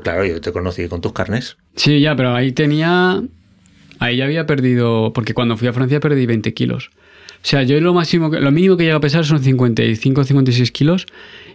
[0.00, 1.56] Claro, yo te conocí con tus carnes.
[1.74, 3.22] Sí, ya, pero ahí tenía.
[3.98, 5.12] Ahí ya había perdido.
[5.12, 6.90] Porque cuando fui a Francia perdí 20 kilos.
[7.36, 11.06] O sea, yo lo máximo, lo mínimo que llega a pesar son 55, 56 kilos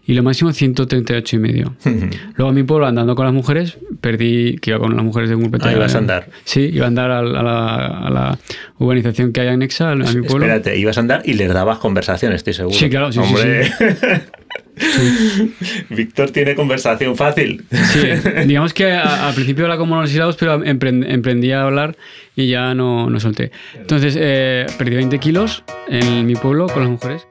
[0.07, 1.75] y lo máximo 138 y medio.
[2.35, 5.35] Luego a mi pueblo andando con las mujeres, perdí, que iba con las mujeres de
[5.35, 5.57] un grupo.
[5.61, 6.29] Ah, ibas a andar.
[6.45, 8.39] Sí, iba a andar a la, a la-
[8.77, 10.45] urbanización que hay anexa a, mi pueblo.
[10.45, 12.75] Espérate, ibas a andar y les dabas conversación, estoy seguro.
[12.77, 13.85] Sí, claro, sí, sí,
[15.89, 17.63] Víctor tiene conversación fácil.
[17.71, 18.01] Sí,
[18.47, 21.95] digamos que a- al principio era como los sílabos, pero empren- emprendí a hablar
[22.35, 23.51] y ya no, no solté.
[23.75, 27.27] Entonces, eh, perdí 20 kilos en mi pueblo con las mujeres.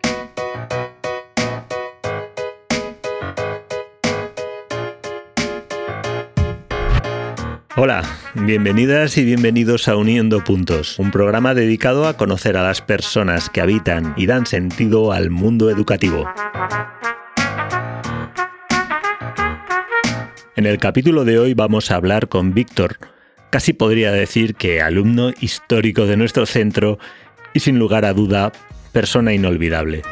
[7.82, 13.48] Hola, bienvenidas y bienvenidos a Uniendo Puntos, un programa dedicado a conocer a las personas
[13.48, 16.28] que habitan y dan sentido al mundo educativo.
[20.56, 22.98] En el capítulo de hoy vamos a hablar con Víctor,
[23.48, 26.98] casi podría decir que alumno histórico de nuestro centro
[27.54, 28.52] y sin lugar a duda,
[28.92, 30.02] persona inolvidable.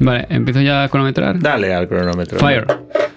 [0.00, 1.38] Vale, empiezo ya a cronometrar.
[1.38, 2.38] Dale al cronómetro.
[2.38, 2.66] Fire.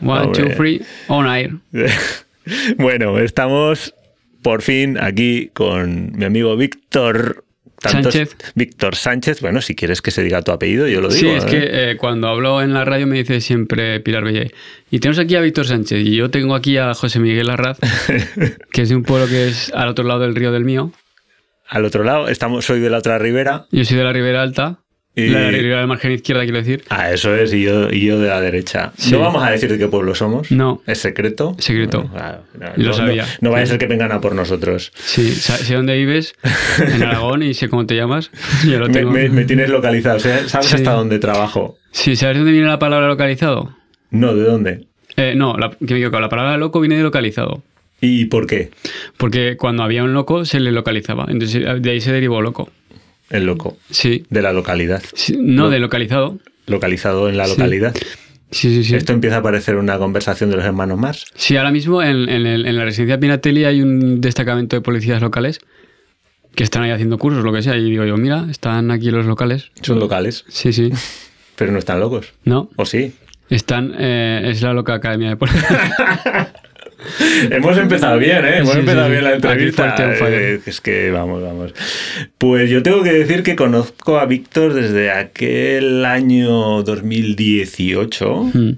[0.05, 1.53] One, two, three, on air.
[2.77, 3.95] bueno, estamos
[4.41, 7.45] por fin aquí con mi amigo Víctor.
[7.79, 8.37] Sánchez.
[8.55, 9.41] Víctor Sánchez.
[9.41, 11.19] Bueno, si quieres que se diga tu apellido, yo lo digo.
[11.19, 11.47] Sí, es ¿eh?
[11.47, 14.51] que eh, cuando hablo en la radio me dice siempre Pilar Bellay.
[14.89, 17.79] Y tenemos aquí a Víctor Sánchez y yo tengo aquí a José Miguel Arraz,
[18.71, 20.93] que es de un pueblo que es al otro lado del río del mío.
[21.67, 23.65] Al otro lado, estamos, soy de la otra ribera.
[23.71, 24.82] Yo soy de la Ribera Alta,
[25.15, 26.83] Y- la del margen izquierda, quiero decir.
[26.89, 28.91] Ah, eso es, y yo, y yo de la derecha.
[28.97, 29.11] Sí.
[29.11, 30.51] No vamos a decir de qué pueblo somos.
[30.51, 30.81] No.
[30.87, 31.55] ¿Es secreto?
[31.59, 32.09] Secreto.
[32.11, 33.23] Claro, no, Lo no- sabía.
[33.23, 34.91] No, no vaya a ser que vengan a por nosotros.
[34.95, 36.33] Sí, sé dónde vives,
[36.79, 38.31] en Aragón, y sé cómo te llamas.
[38.65, 39.11] Lo Me, tengo.
[39.11, 40.19] me- me tienes localizado.
[40.19, 40.75] ¿Sabes Sí.
[40.75, 41.77] hasta dónde trabajo?
[41.91, 43.75] Sí, ¿sabes dónde viene la palabra localizado?
[44.09, 44.87] No, ¿de dónde?
[45.15, 45.99] Eh, no, la, que me.
[45.99, 47.61] La palabra loco viene de localizado.
[48.01, 48.71] ¿Y por qué?
[49.17, 51.27] Porque cuando había un loco se le localizaba.
[51.29, 52.69] Entonces de ahí se derivó loco.
[53.33, 53.77] El loco.
[53.89, 54.25] Sí.
[54.29, 55.03] De la localidad.
[55.13, 56.39] Sí, no, de localizado.
[56.67, 57.93] Localizado en la localidad.
[58.51, 58.95] Sí, sí, sí.
[58.95, 61.25] Esto empieza a parecer una conversación de los hermanos Mars.
[61.35, 65.59] Sí, ahora mismo en, en la residencia Pinatelli hay un destacamento de policías locales
[66.55, 67.75] que están ahí haciendo cursos, lo que sea.
[67.75, 69.71] Y digo yo, mira, están aquí los locales.
[69.81, 70.91] Son locales, Sí, sí.
[71.55, 72.31] pero no están locos.
[72.45, 73.13] No, ¿O sí?
[73.49, 73.95] están.
[73.97, 76.53] eh, es la loca academia de policía.
[77.51, 78.57] Hemos empezado bien, ¿eh?
[78.59, 79.35] Hemos Sí, empezado sí, bien la sí.
[79.35, 79.95] Entrevista.
[80.29, 81.73] Eh, es que vamos, vamos.
[82.37, 88.71] Pues yo tengo que decir que conozco a Víctor desde aquel año 2018, Mm.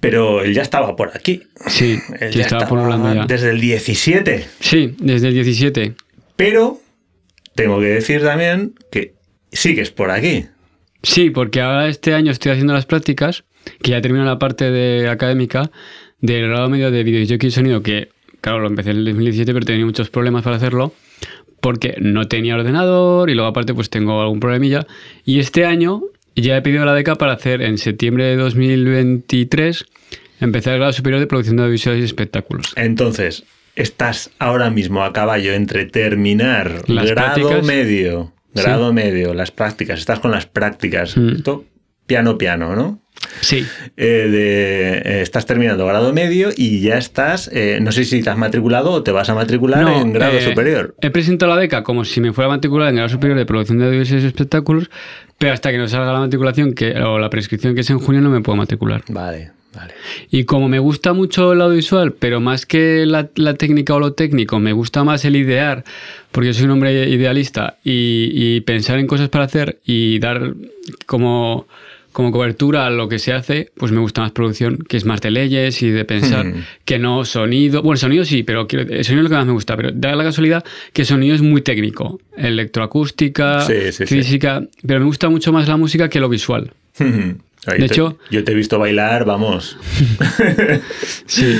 [0.00, 1.42] pero él ya estaba por aquí.
[1.68, 3.24] Sí, Él que ya estaba pululando ya.
[3.26, 4.46] desde el 17.
[4.60, 5.94] Sí, desde el 17.
[6.36, 6.80] Pero
[7.54, 9.14] tengo que decir también que
[9.52, 10.46] sigues por aquí.
[11.04, 13.44] Sí, porque ahora este año estoy haciendo las prácticas,
[13.82, 15.70] que ya termino la parte de académica
[16.22, 18.08] del grado medio de videojockey y sonido, que
[18.40, 20.94] claro, lo empecé en el 2017, pero tenía muchos problemas para hacerlo,
[21.60, 24.86] porque no tenía ordenador y luego aparte pues tengo algún problemilla.
[25.24, 26.02] Y este año
[26.34, 29.84] ya he pedido la beca para hacer en septiembre de 2023,
[30.40, 32.72] empezar el grado superior de producción de audiovisuales y espectáculos.
[32.76, 33.44] Entonces,
[33.76, 37.64] estás ahora mismo a caballo entre terminar Las grado prácticas.
[37.66, 38.62] medio, Sí.
[38.62, 41.28] grado medio, las prácticas, estás con las prácticas, Mm.
[41.36, 41.64] esto
[42.06, 43.00] piano piano, ¿no?
[43.40, 43.66] Sí,
[43.96, 48.30] Eh, de- eh, estás terminando grado medio y ya estás, eh, no sé si te
[48.30, 50.94] has matriculado o te vas a matricular No, en grado eh, superior.
[51.00, 53.78] He presentado la beca como si me fuera a matricular en grado superior de producción
[53.78, 54.90] de audiovisuales y espectáculos,
[55.38, 58.20] pero hasta que no salga la matriculación que, o la prescripción que es en junio
[58.20, 59.02] no me puedo matricular.
[59.08, 59.92] Vale, vale.
[60.30, 64.12] Y como me gusta mucho el audiovisual, pero más que la, la técnica o lo
[64.12, 65.82] técnico, me gusta más el idear,
[66.30, 70.54] porque yo soy un hombre idealista, y, y pensar en cosas para hacer y dar
[71.06, 71.66] como,
[72.12, 75.20] como cobertura a lo que se hace, pues me gusta más producción, que es más
[75.20, 76.64] de leyes y de pensar Hmm.
[76.84, 77.82] que no sonido.
[77.82, 80.14] Bueno, sonido sí, pero quiero, el sonido es lo que más me gusta, pero da
[80.14, 84.06] la casualidad que sonido es muy técnico, electroacústica, Sí, sí, sí.
[84.06, 86.72] física, pero me gusta mucho más la música que lo visual.
[86.98, 89.76] Ahí De te- hecho- yo te he visto bailar, vamos.
[91.26, 91.56] Sí.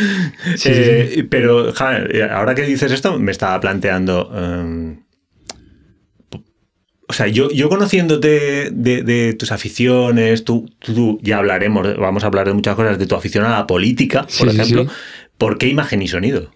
[0.56, 4.30] Sí, Eh, Pero, ja, eh, ahora que dices esto, me estaba planteando.
[4.34, 4.96] em,
[7.12, 12.26] o sea, yo, yo conociéndote de, de tus aficiones, tú, tú- ya hablaremos, vamos a
[12.28, 14.84] hablar de muchas cosas, de tu afición a la política, por Sí, sí, ejemplo.
[14.84, 14.90] sí.
[15.38, 16.50] ¿Por qué imagen y sonido?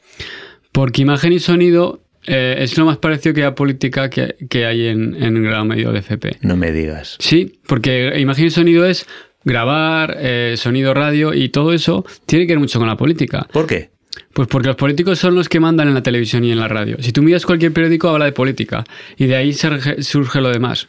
[0.72, 4.86] Porque imagen y sonido eh, es lo más parecido que a política que, que hay
[4.86, 6.38] en, en grado medio de FP.
[6.40, 7.16] No me digas.
[7.20, 9.06] Sí, porque imagen y sonido es
[9.44, 13.46] grabar, eh, sonido radio y todo eso tiene que ver mucho con la política.
[13.52, 13.90] ¿Por qué?
[14.32, 16.96] Pues porque los políticos son los que mandan en la televisión y en la radio.
[17.00, 18.84] Si tú miras cualquier periódico, habla de política.
[19.16, 20.88] Y de ahí surge, lo demás.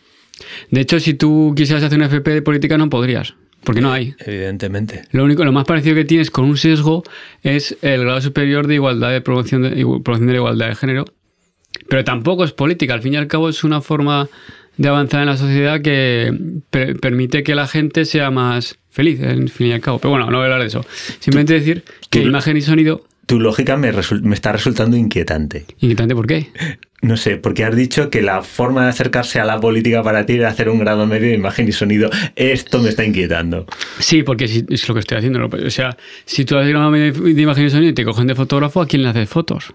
[0.70, 3.34] De hecho, si tú quisieras hacer un FP de política, no podrías.
[3.64, 4.14] Porque no hay.
[4.20, 5.04] Evidentemente.
[5.12, 7.04] Lo único, lo más parecido que tienes con un sesgo
[7.44, 9.70] es el grado superior de igualdad de promoción de,
[10.04, 11.06] promoción de la igualdad de género.
[11.90, 12.94] Pero tampoco es política.
[12.94, 14.30] Al fin y al cabo es una forma
[14.78, 16.32] de avanzar en la sociedad que
[16.70, 19.98] per- permite que la gente sea más feliz, en fin y al cabo.
[20.00, 20.86] Pero bueno, no voy a hablar de eso.
[21.20, 23.04] Simplemente decir que imagen y sonido.
[23.28, 23.92] Tu lógica me,
[24.24, 25.66] me está resultando inquietante.
[25.80, 26.48] Inquietante, ¿por qué?
[27.02, 30.34] No sé, porque has dicho que la forma de acercarse a la política para ti
[30.34, 32.10] era hacer un grado medio de imagen y sonido.
[32.36, 33.66] Esto me está inquietando.
[34.00, 35.46] Sí, porque es lo que estoy haciendo.
[35.46, 35.96] O sea,
[36.26, 38.88] si tú haces una media de imagen y sonido y te cogen de fotógrafo, ¿a
[38.88, 39.74] quién le haces fotos?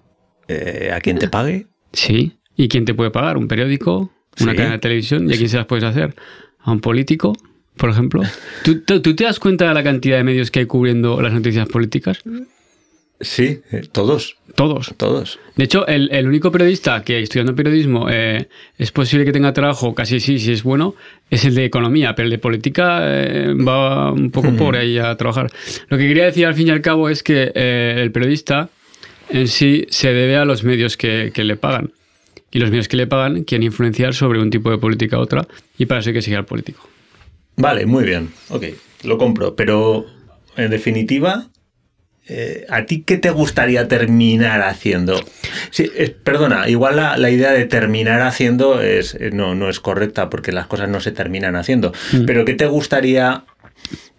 [0.49, 1.67] Eh, ¿A quién te pague?
[1.93, 2.39] Sí.
[2.57, 3.37] ¿Y quién te puede pagar?
[3.37, 4.11] ¿Un periódico?
[4.41, 4.57] ¿Una Sí.
[4.57, 5.31] cadena de televisión?
[5.31, 6.15] ¿Y a quién se las puedes hacer?
[6.59, 7.37] ¿A un político?
[7.77, 8.23] Por ejemplo.
[8.65, 11.33] ¿Tú, tú, tú te das cuenta de la cantidad de medios que hay cubriendo las
[11.35, 12.19] noticias políticas?
[13.23, 14.93] Sí, eh, todos, Todos.
[14.97, 15.39] todos.
[15.55, 19.95] De hecho, el, el único periodista que estudiando periodismo eh, es posible que tenga trabajo,
[19.95, 20.97] casi sí, si es bueno,
[21.31, 25.17] es el de economía, pero el de política eh, va un poco por ahí a
[25.17, 25.51] trabajar.
[25.89, 28.71] Lo que quería decir al fin y al cabo es que eh, el periodista
[29.31, 31.93] en sí se debe a los medios que, que le pagan.
[32.51, 35.47] Y los medios que le pagan quieren influenciar sobre un tipo de política a otra,
[35.79, 36.87] y para eso hay que seguir al político.
[37.57, 38.31] Vale, muy bien.
[38.49, 38.65] Ok,
[39.05, 39.55] lo compro.
[39.55, 40.07] Pero,
[40.57, 41.49] en definitiva,
[42.29, 45.21] eh, ¿a ti qué te gustaría terminar haciendo?
[45.71, 49.81] Sí, eh, perdona, igual la, la idea de terminar haciendo es, eh, no, no es
[49.81, 51.93] correcta porque las cosas no se terminan haciendo.
[52.27, 53.45] Pero ¿qué te gustaría,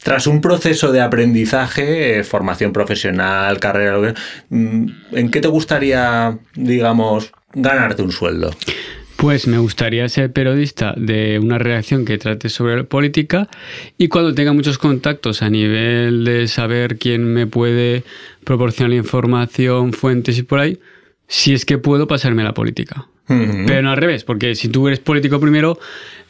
[0.04, 5.48] tras un proceso de aprendizaje, eh, formación profesional, carrera, lo que- mm, ¿en qué te
[5.48, 8.52] gustaría, digamos, ganarte un sueldo?
[9.24, 13.48] Pues me gustaría ser periodista de una redacción que trate sobre política
[13.98, 18.04] y cuando tenga muchos contactos a nivel de saber quién me puede
[18.44, 20.78] proporcionar información, fuentes y por ahí,
[21.25, 23.08] si es que puedo pasarme a la política.
[23.25, 25.80] Pero no al revés, porque si tú eres político primero,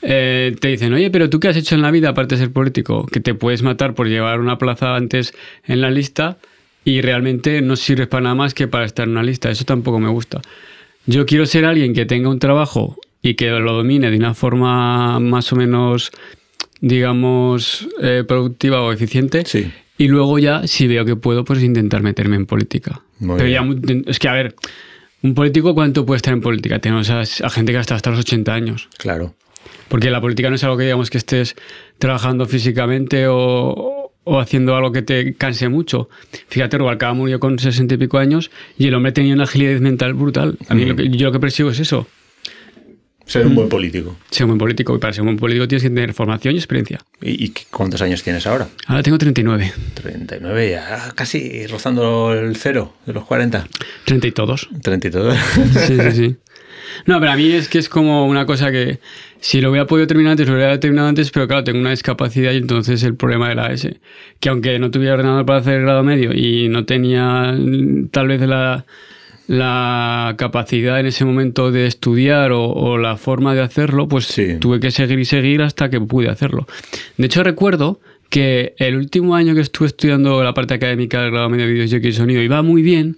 [0.04, 2.52] eh, te dicen, oye, pero tú qué has hecho en la vida aparte de ser
[2.52, 5.34] político, que te puedes matar por llevar una plaza antes
[5.66, 6.38] en la lista
[6.86, 9.50] y realmente no sirves para nada más que para estar en una lista.
[9.50, 10.42] Eso tampoco me gusta.
[11.06, 15.20] Yo quiero ser alguien que tenga un trabajo y que lo domine de una forma
[15.20, 16.12] más o menos,
[16.82, 19.44] digamos, eh, productiva o eficiente.
[19.46, 19.72] Sí.
[19.98, 23.02] Y luego ya, si veo que puedo, pues intentar meterme en política.
[23.20, 24.04] Muy Pero bien.
[24.06, 24.56] ya, es que, a ver,
[25.22, 26.80] un político, ¿cuánto puede estar en política?
[26.80, 28.90] Tenemos a, a gente que hasta hasta los 80 años.
[28.98, 29.36] Claro.
[29.88, 31.56] Porque la política no es algo que digamos que estés
[32.00, 33.93] trabajando físicamente o,
[34.26, 36.10] o haciendo algo que te canse mucho.
[36.48, 40.14] Fíjate, Rubalcaba murió con 60 y pico años y el hombre tenía una agilidad mental
[40.14, 40.58] brutal.
[40.70, 42.08] A mí lo que, yo lo que persigo es eso,
[43.26, 44.18] Ser un buen político.
[44.30, 44.94] ser un buen político.
[44.94, 47.00] Y para ser un buen político tienes que tener formación y experiencia.
[47.22, 48.68] ¿Y, y cuántos años tienes ahora?
[48.86, 53.66] Ahora tengo 39, 39, ya casi rozando el cero de los 40.
[54.04, 54.68] 30 y todos.
[54.82, 55.38] 32.
[55.88, 56.36] Sí, sí, sí.
[57.06, 59.00] No, pero a mí es que es como una cosa que
[59.40, 62.52] si lo hubiera podido terminar antes, lo hubiera terminado antes, pero claro, tengo una discapacidad
[62.54, 63.98] y entonces el problema era ese.
[64.40, 68.28] Que aunque no tuviera ordenador para hacer el grado medio y no tenía mm, tal
[68.30, 68.86] vez la,
[69.48, 74.58] la capacidad en ese momento de estudiar o, o la forma de hacerlo, pues Sí.
[74.60, 76.66] tuve que seguir y seguir hasta que pude hacerlo.
[77.18, 78.00] De hecho, recuerdo
[78.30, 81.94] que el último año que estuve estudiando la parte académica del grado medio de vídeos
[81.94, 83.18] y sonido iba muy bien.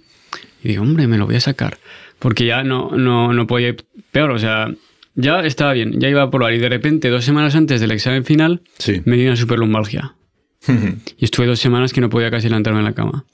[0.62, 1.78] Y digo, hombre, me lo voy a sacar.
[2.18, 4.30] Porque ya no, no, no podía ir peor.
[4.30, 4.70] O sea,
[5.14, 6.54] ya estaba bien, ya iba a probar.
[6.54, 9.02] Y de repente, dos semanas antes del examen final, Sí.
[9.04, 10.14] me dio una superlumbalgia.
[11.18, 13.24] Y estuve dos semanas que no podía casi levantarme en la cama.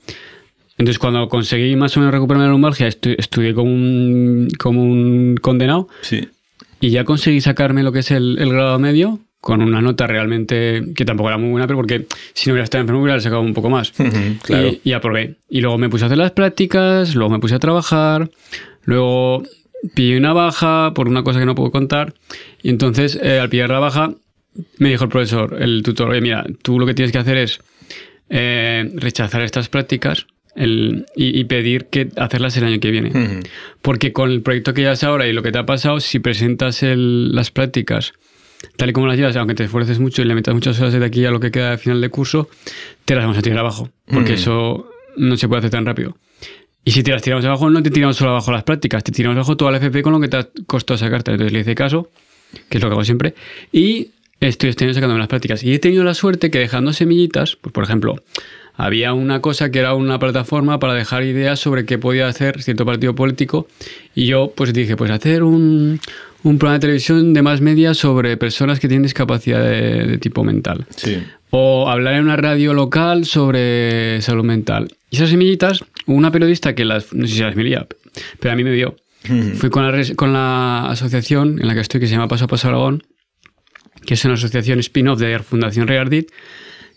[0.79, 5.37] Entonces, cuando conseguí más o menos recuperarme la lumbalgia, estu- estudié como un, como un
[5.41, 6.29] condenado sí.
[6.81, 10.83] y ya conseguí sacarme lo que es el, el grado medio con una nota realmente
[10.95, 13.55] que tampoco era muy buena, pero porque si no hubiera estado enfermo hubiera sacado un
[13.55, 13.93] poco más.
[14.43, 14.69] claro.
[14.69, 15.37] Y, y aprobé.
[15.49, 18.31] Y luego me puse a hacer las prácticas, luego me puse a trabajar,
[18.85, 19.43] luego
[19.95, 22.15] pillé una baja por una cosa que no puedo contar.
[22.63, 24.15] Y entonces, eh, al pillar la baja,
[24.79, 27.61] me dijo el profesor, el tutor, oye, mira, tú lo que tienes que hacer es
[28.31, 33.09] eh, rechazar estas prácticas el- y, y pedir que hacerlas el año que viene.
[33.11, 33.41] Ujú.
[33.83, 36.83] Porque con el proyecto que llevas ahora y lo que te ha pasado, si presentas
[36.83, 38.13] el- las prácticas
[38.77, 41.05] tal y como las llevas, aunque te esfuerces mucho y le metas muchas horas de
[41.05, 42.49] aquí a lo que queda de final de curso,
[43.05, 43.91] te las vamos a tirar abajo.
[44.07, 44.35] Porque Mm.
[44.37, 46.17] eso no se puede hacer tan rápido.
[46.85, 49.37] Y si te las tiramos abajo, no te tiramos solo abajo las prácticas, te tiramos
[49.37, 51.31] abajo toda la FP con lo que te ha costado sacarte.
[51.31, 52.11] Entonces le hice caso,
[52.69, 53.35] que es lo que hago siempre,
[53.71, 54.11] y
[54.41, 55.63] estoy año sacándome las prácticas.
[55.63, 58.17] Y he tenido la suerte que dejando semillitas, pues por ejemplo,
[58.75, 62.85] había una cosa que era una plataforma para dejar ideas sobre qué podía hacer cierto
[62.85, 63.69] partido político
[64.15, 66.01] y yo pues dije, pues hacer un,
[66.43, 70.43] un programa de televisión de más media sobre personas que tienen discapacidad de, de tipo
[70.43, 70.87] mental.
[70.97, 71.23] Sí.
[71.51, 74.89] O hablar en una radio local sobre salud mental.
[75.13, 77.87] Y esas semillitas, una periodista que las, no sé si las melía,
[78.41, 78.97] pero a mí me vio.
[79.57, 82.49] Fui con la, con la asociación en la que estoy, que se llama Paso a
[82.49, 83.03] Paso Aragón,
[84.07, 86.31] que es una asociación spin-off de Fundación Reardit,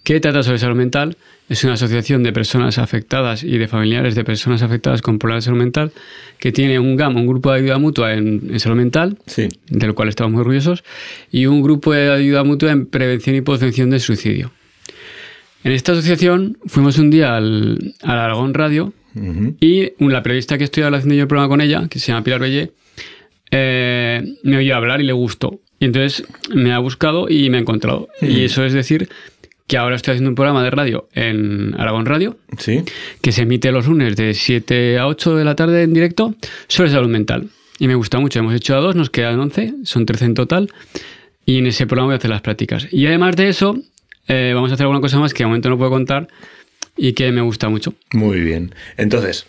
[0.05, 1.17] que trata sobre salud mental.
[1.49, 5.49] Es una asociación de personas afectadas y de familiares de personas afectadas con problemas de
[5.49, 5.91] salud mental,
[6.39, 9.49] que tiene un GAM, un grupo de ayuda mutua en, salud mental, sí.
[9.67, 10.85] del cual estamos muy orgullosos,
[11.31, 14.51] y un grupo de ayuda mutua en prevención y prevención del suicidio.
[15.65, 18.93] En esta asociación fuimos un día al, Aragón Radio
[19.59, 22.39] y la periodista que estoy haciendo yo el programa con ella, que se llama Pilar
[22.39, 22.71] Bellé,
[23.49, 25.59] eh, me oyó hablar y le gustó.
[25.79, 28.09] Y entonces me ha buscado y me ha encontrado.
[28.21, 29.09] Y eso es decir
[29.65, 32.83] que ahora estoy haciendo un programa de radio en Aragón Radio, ¿Sí?
[33.21, 36.35] que se emite los lunes de 7 a 8 de la tarde en directo
[36.67, 37.49] sobre salud mental.
[37.79, 38.37] Y me gusta mucho.
[38.37, 40.69] Hemos hecho a dos, nos quedan 11, son 13 en total.
[41.43, 42.87] Y en ese programa voy a hacer las prácticas.
[42.91, 43.81] Y además de eso,
[44.27, 46.27] eh, vamos a hacer alguna cosa más que de momento no puedo contar
[46.97, 47.93] y que me gusta mucho.
[48.13, 48.73] Muy bien.
[48.97, 49.47] Entonces,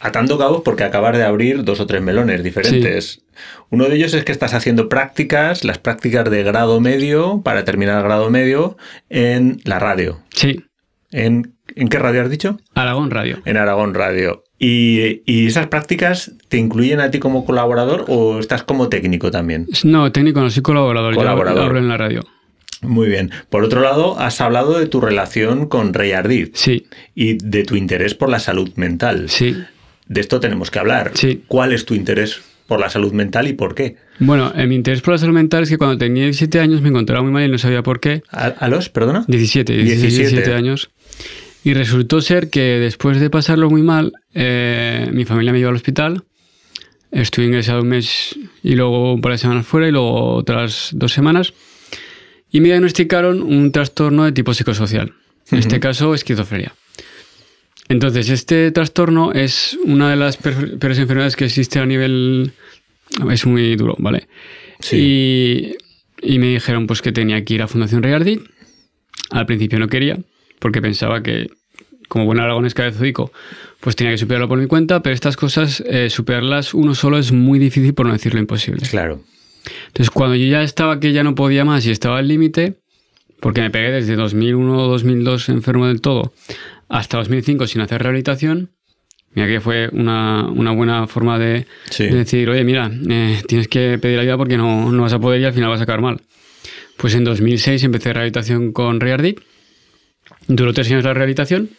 [0.00, 3.22] atando cabos porque acabas de abrir dos o tres melones diferentes.
[3.70, 7.98] Uno de ellos es que estás haciendo prácticas, las prácticas de grado medio, para terminar
[7.98, 8.76] el grado medio,
[9.08, 10.20] en la radio.
[10.34, 10.62] Sí.
[11.10, 12.58] ¿En, ¿en qué radio has dicho?
[12.74, 13.40] Aragón Radio.
[13.44, 14.44] En Aragón Radio.
[14.58, 19.66] ¿Y, ¿Y, esas prácticas te incluyen a ti como colaborador o estás como técnico también?
[19.84, 21.14] No, técnico no, soy colaborador.
[21.14, 21.58] Colaborador.
[21.58, 22.22] Yo abro en la radio.
[22.84, 23.30] Muy bien.
[23.50, 26.48] Por otro lado, has hablado de tu relación con Rey Ardid.
[26.54, 26.86] Sí.
[27.14, 29.28] Y de tu interés por la salud mental.
[29.28, 29.56] Sí.
[30.06, 31.12] De esto tenemos que hablar.
[31.14, 31.42] Sí.
[31.48, 33.96] ¿Cuál es tu interés por la salud mental y por qué?
[34.18, 36.88] Bueno, eh, mi interés por la salud mental es que cuando tenía 17 años me
[36.88, 38.22] encontraba muy mal y no sabía por qué.
[38.30, 39.24] ¿A, a los, perdona?
[39.28, 40.90] 17, 17, 17 años.
[41.64, 45.76] Y resultó ser que después de pasarlo muy mal, eh, mi familia me llevó al
[45.76, 46.24] hospital.
[47.10, 51.12] Estuve ingresado un mes y luego un par de semanas fuera y luego otras dos
[51.12, 51.54] semanas.
[52.54, 55.12] Y me diagnosticaron un trastorno de tipo psicosocial.
[55.50, 56.72] En este caso, esquizofrenia.
[57.88, 62.52] Entonces, este trastorno es una de las peores enfermedades que existe a nivel...
[63.28, 64.28] Es muy duro, ¿vale?
[64.78, 65.74] Sí.
[66.22, 68.42] Y, y, me dijeron pues que tenía que ir a Fundación Reardit.
[69.30, 70.20] Al principio no quería,
[70.60, 71.50] porque pensaba que,
[72.06, 73.32] como buen aragonés cabezodico,
[73.80, 77.32] pues tenía que superarlo por mi cuenta, pero estas cosas, eh, superarlas uno solo es
[77.32, 78.86] muy difícil, por no decirlo imposible.
[78.88, 79.24] Claro.
[79.88, 82.80] Entonces, cuando yo ya estaba que ya no podía más y estaba al límite,
[83.40, 86.32] porque me pegué desde 2001 o 2002 enfermo del todo,
[86.88, 88.70] hasta 2005 sin hacer rehabilitación,
[89.32, 92.04] mira que fue una, una buena forma de, Sí.
[92.04, 95.40] de decir, oye, mira, eh, tienes que pedir ayuda porque no, no vas a poder
[95.40, 96.20] y al final vas a acabar mal.
[96.96, 99.40] Pues en 2006 empecé rehabilitación con Reardit.
[100.46, 101.70] Duró tres años la rehabilitación.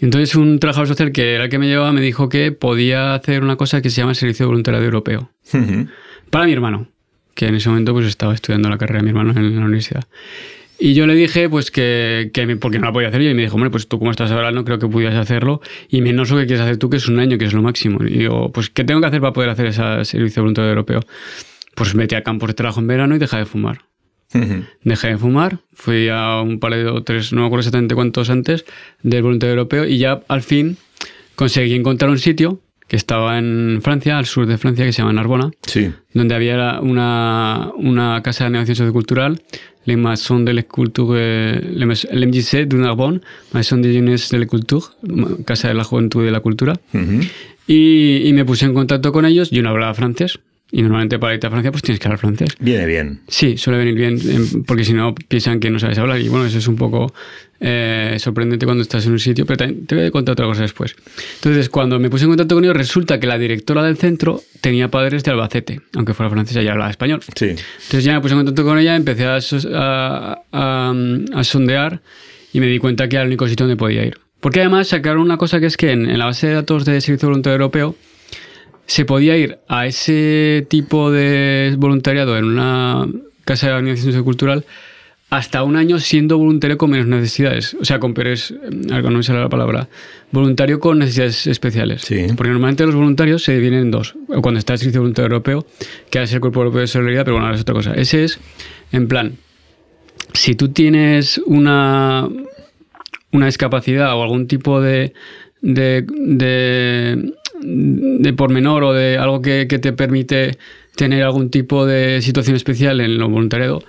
[0.00, 3.42] Entonces un trabajador social que era el que me llevaba me dijo que podía hacer
[3.42, 5.30] una cosa que se llama Servicio Voluntariado Europeo.
[5.52, 5.88] Ujú.
[6.30, 6.88] Para mi hermano,
[7.34, 10.04] que en ese momento pues estaba estudiando la carrera de mi hermano en la universidad.
[10.80, 13.30] Y yo le dije, pues que, que me- porque no la podía hacer yo.
[13.30, 15.60] Y me dijo, hombre, pues tú como estás ahora no creo que pudieras hacerlo.
[15.88, 17.98] Y menos lo que quieres hacer tú, que es un año, que es lo máximo.
[18.04, 21.00] Y digo, pues ¿qué tengo que hacer para poder hacer ese servicio voluntario europeo?
[21.74, 23.80] Pues vete a campos de trabajo en verano y deja de fumar.
[24.84, 28.28] Dejé de fumar, fui a un par de o tres, no me acuerdo exactamente cuántos
[28.30, 28.66] antes,
[29.02, 30.76] del voluntario europeo y ya al fin
[31.34, 35.12] conseguí encontrar un sitio que estaba en Francia, al sur de Francia, que se llama
[35.12, 35.90] Narbona, Sí.
[36.14, 39.42] donde había una, una casa de negociación sociocultural,
[39.84, 43.20] Les Maçons de la Culture, l'MJC de Narbonne,
[43.52, 44.84] Maison de Jeunesse de la Culture,
[45.44, 46.74] Casa de la Juventud y de la Cultura.
[46.92, 47.20] Ujú.
[47.66, 50.38] Y, y me puse en contacto con ellos, yo no hablaba francés,
[50.70, 52.50] y normalmente para irte a Francia pues tienes que hablar francés.
[52.60, 53.20] Viene bien.
[53.28, 56.20] Sí, suele venir bien, em, porque si no piensan que no sabes hablar.
[56.20, 57.12] Y bueno, eso es un poco
[57.60, 60.62] eh, sorprendente cuando estás en un sitio, pero también te voy a contar otra cosa
[60.62, 60.94] después.
[61.36, 64.88] Entonces, cuando me puse en contacto con ellos, resulta que la directora del centro tenía
[64.90, 67.20] padres de Albacete, aunque fuera francesa, ya hablaba español.
[67.34, 67.46] Sí.
[67.46, 69.38] Entonces ya me puse en contacto con ella, empecé a,
[69.74, 70.94] a- a-
[71.34, 72.00] a sondear
[72.52, 74.18] y me di cuenta que era el único sitio donde podía ir.
[74.40, 77.00] Porque además sacaron una cosa que es que en, en la base de datos de
[77.00, 77.96] Servicio Voluntario Europeo
[78.88, 83.06] se podía ir a ese tipo de voluntariado en una
[83.44, 84.64] casa de organización sociocultural
[85.28, 87.76] hasta un año siendo voluntario con menos necesidades.
[87.78, 89.88] O sea, con peores, eh, algo no me sale la palabra,
[90.32, 92.00] voluntario con necesidades especiales.
[92.00, 92.28] Sí.
[92.34, 94.14] Porque normalmente los voluntarios se dividen en dos.
[94.40, 95.66] Cuando está el Servicio Voluntario Europeo,
[96.10, 97.92] que es el Cuerpo Europeo de Solidaridad, pero bueno, ahora es otra cosa.
[97.92, 98.40] Ese es,
[98.90, 99.36] en plan,
[100.32, 102.26] si tú tienes una,
[103.32, 105.12] una discapacidad o algún tipo de,
[105.60, 110.58] de, de, de pormenor o de algo que, que te permite
[110.96, 113.82] tener algún tipo de situación especial en lo voluntariado,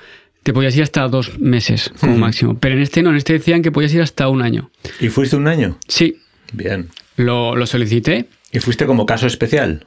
[0.43, 2.57] te podías ir hasta dos meses como máximo.
[2.59, 4.69] Pero en este no, en este decían que podías ir hasta un año.
[4.99, 5.77] ¿Y fuiste un año?
[5.87, 6.17] Sí,
[6.53, 6.89] Bien.
[7.17, 8.25] lo, lo solicité.
[8.51, 9.85] ¿Y fuiste como caso especial?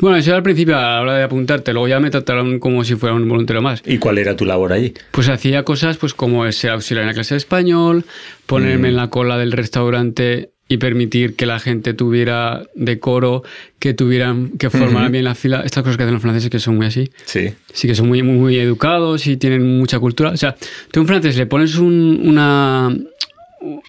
[0.00, 2.84] Bueno, eso era al principio a la hora de apuntarte, luego ya me trataron como
[2.84, 3.82] si fuera un voluntario más.
[3.84, 4.94] ¿Y cuál era tu labor allí?
[5.10, 8.04] Pues hacía cosas pues como ser auxiliar en la clase de español,
[8.46, 13.42] ponerme en la cola del restaurante y permitir que la gente tuviera decoro,
[13.78, 16.76] que tuvieran, que formaran bien la fila, estas cosas que hacen los franceses que son
[16.76, 17.10] muy así.
[17.24, 17.54] Sí.
[17.72, 20.30] Sí, que son muy, muy, muy educados y tienen mucha cultura.
[20.30, 20.56] O sea,
[20.90, 22.94] tú a un francés le pones un, una,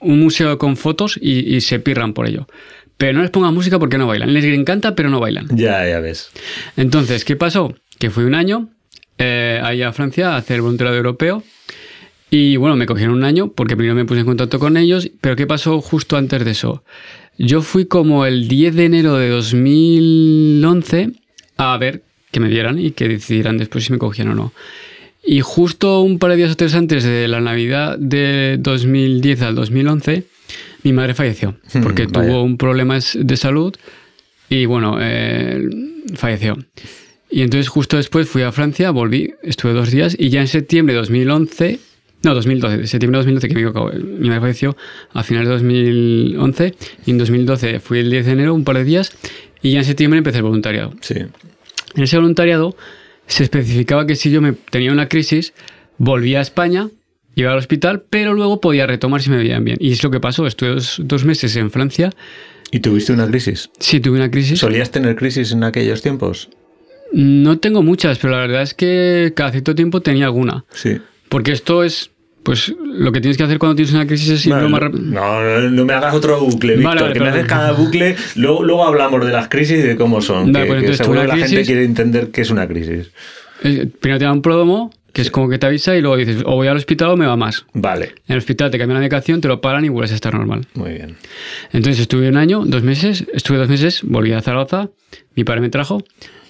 [0.02, 2.48] un museo con fotos y, y se pirran por ello.
[2.98, 4.34] Pero no les pongas música porque no bailan.
[4.34, 5.48] Les encanta, pero no bailan.
[5.52, 6.32] Ya, ya ves.
[6.76, 7.74] Entonces, ¿qué pasó?
[7.98, 8.70] Que fui un año
[9.18, 11.44] eh, ahí a Francia a hacer voluntariado europeo.
[12.32, 15.10] Y bueno, me cogieron un año porque primero me puse en contacto con ellos.
[15.22, 16.84] Pero ¿qué pasó justo antes de eso?
[17.38, 21.12] Yo fui como el 10 de enero de 2011
[21.58, 24.54] a ver que me dieran y que decidieran después si me cogían o no.
[25.24, 29.56] Y justo un par de días o tres antes de la Navidad de 2010 al
[29.56, 30.24] 2011,
[30.84, 32.28] mi madre falleció porque Vaya.
[32.28, 33.76] tuvo un problema de salud
[34.50, 35.70] y bueno, eh,
[36.16, 36.58] falleció.
[37.30, 40.94] Y entonces justo después fui a Francia, volví, estuve dos días y ya en septiembre
[40.94, 41.80] de 2011,
[42.24, 44.78] no, 2012, de septiembre de 2012 que me equivoco, mi madre falleció
[45.14, 48.84] a finales de 2011 y en 2012 fui el 10 de enero, un par de
[48.84, 49.14] días
[49.62, 50.94] y ya en septiembre empecé el voluntariado.
[51.02, 51.16] Sí.
[51.16, 52.76] En ese voluntariado
[53.28, 55.54] se especificaba que si yo me tenía una crisis,
[55.98, 56.90] volvía a España,
[57.36, 59.78] iba al hospital, pero luego podía retomar si me veían bien.
[59.80, 60.46] Y es lo que pasó.
[60.46, 62.12] Estuve dos, dos meses en Francia.
[62.72, 63.70] ¿Y tuviste una crisis?
[63.80, 64.60] Sí, tuve una crisis.
[64.60, 66.50] ¿Solías tener crisis en aquellos tiempos?
[67.12, 70.66] No tengo muchas, pero la verdad es que cada cierto tiempo tenía alguna.
[70.72, 71.00] Sí.
[71.30, 72.12] Porque esto es,
[72.44, 74.80] pues, lo que tienes que hacer cuando tienes una crisis es ir lo más no,
[74.80, 75.04] rápido.
[75.04, 78.16] no, no me hagas otro bucle, Víctor, Vale, vale, que me haces cada bucle.
[78.36, 80.52] Luego, luego hablamos de las crisis y de cómo son.
[80.52, 83.12] Vale, que, pues que seguro la gente quiere entender qué es una crisis.
[83.64, 86.44] Eh, Primero te da un plomo, que es como que te avisa, y luego dices,
[86.46, 87.66] o voy al hospital o me va más.
[87.74, 90.34] Vale, En el hospital te cambian la medicación, te lo paran y vuelves a estar
[90.34, 90.66] normal.
[90.76, 91.16] muy bien.
[91.72, 94.90] Entonces estuve un año, dos meses, estuve dos meses, volví a Zaragoza,
[95.36, 96.04] mi padre me trajo,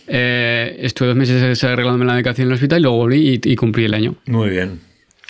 [0.08, 3.56] eh, estuve dos meses arreglándome la medicación en el hospital y luego volví y, y
[3.56, 4.16] cumplí el año.
[4.26, 4.80] Muy bien.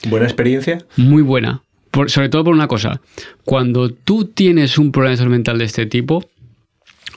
[0.07, 0.85] ¿Buena experiencia?
[0.95, 3.01] Muy buena, Por- sobre todo por una cosa,
[3.43, 6.29] cuando tú tienes un problema de salud mental de este tipo,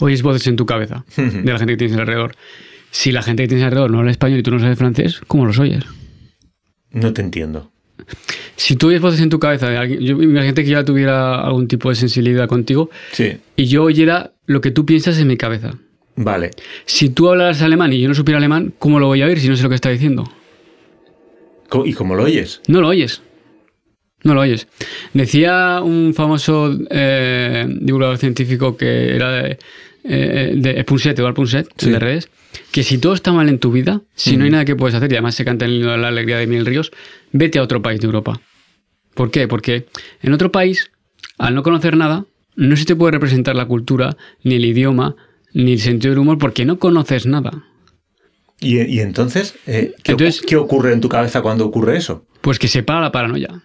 [0.01, 2.35] oyes voces en tu cabeza de la gente que tienes alrededor.
[2.91, 5.47] Si la gente que tienes alrededor no habla español y tú no sabes francés, ¿cómo
[5.47, 5.85] los oyes?
[6.93, 7.71] No te entiendo.
[8.57, 11.69] Si tú oyes voces en tu cabeza de alguien, yo imagínate que ya tuviera algún
[11.69, 15.75] tipo de sensibilidad contigo Sí, y yo oyera lo que tú piensas en mi cabeza.
[16.17, 16.51] vale.
[16.85, 19.49] Si tú hablaras alemán y yo no supiera alemán, ¿cómo lo voy a oír si
[19.49, 20.25] no sé lo que está diciendo?
[21.85, 22.61] ¿Y cómo lo oyes?
[22.69, 23.23] No lo oyes.
[24.25, 24.69] No lo oyes.
[25.15, 29.59] Decía un famoso eh, divulgador científico que era de,
[30.05, 31.91] eh, de Punset, Eduard Punset, Sí.
[31.91, 32.29] de redes,
[32.71, 35.11] que si todo está mal en tu vida, si no hay nada que puedes hacer,
[35.13, 36.91] y además se canta el himno de la alegría de Mil Ríos,
[37.33, 38.41] vete a otro país de Europa.
[39.15, 39.47] ¿Por qué?
[39.49, 39.87] Porque
[40.23, 40.91] en otro país,
[41.39, 42.25] al no conocer nada,
[42.57, 45.17] no se te puede representar la cultura, ni el idioma,
[45.55, 47.65] ni el sentido del humor, porque no conoces nada.
[48.61, 52.27] ¿Y, y entonces, eh, ¿qué, Entonces- qué ocurre en tu cabeza cuando ocurre eso?
[52.41, 53.63] Pues que se para la paranoia.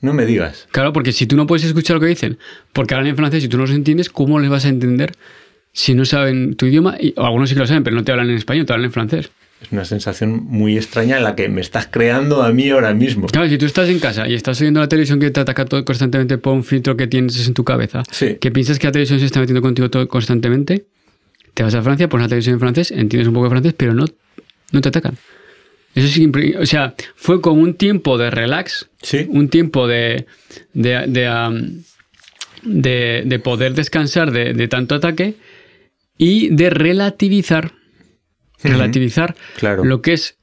[0.00, 0.66] No me digas.
[0.72, 2.38] Claro, porque si tú no puedes escuchar lo que dicen,
[2.72, 5.12] porque hablan en francés y tú no los entiendes, ¿cómo les vas a entender
[5.72, 6.96] si no saben tu idioma?
[7.00, 8.86] Y, o algunos sí que lo saben, pero no te hablan en español, te hablan
[8.86, 9.30] en francés.
[9.62, 13.28] Es una sensación muy extraña en la que me estás creando a mí ahora mismo.
[13.28, 15.84] Claro, si tú estás en casa y estás oyendo la televisión que te ataca todo
[15.84, 18.38] constantemente por un filtro que tienes en tu cabeza, Sí.
[18.40, 20.86] que piensas que la televisión se está metiendo contigo todo constantemente,
[21.54, 23.94] te vas a Francia, pones la televisión en francés, entiendes un poco de francés, pero
[23.94, 24.04] no,
[24.72, 25.16] no te atacan.
[25.94, 29.26] Eso impre- o sea, fue como un tiempo de relax, Sí.
[29.28, 30.26] un tiempo de,
[30.72, 31.06] de,
[32.64, 35.34] de, poder descansar de, de tanto ataque
[36.18, 37.72] y de relativizar,
[38.62, 39.84] relativizar claro.
[39.84, 40.36] lo que es,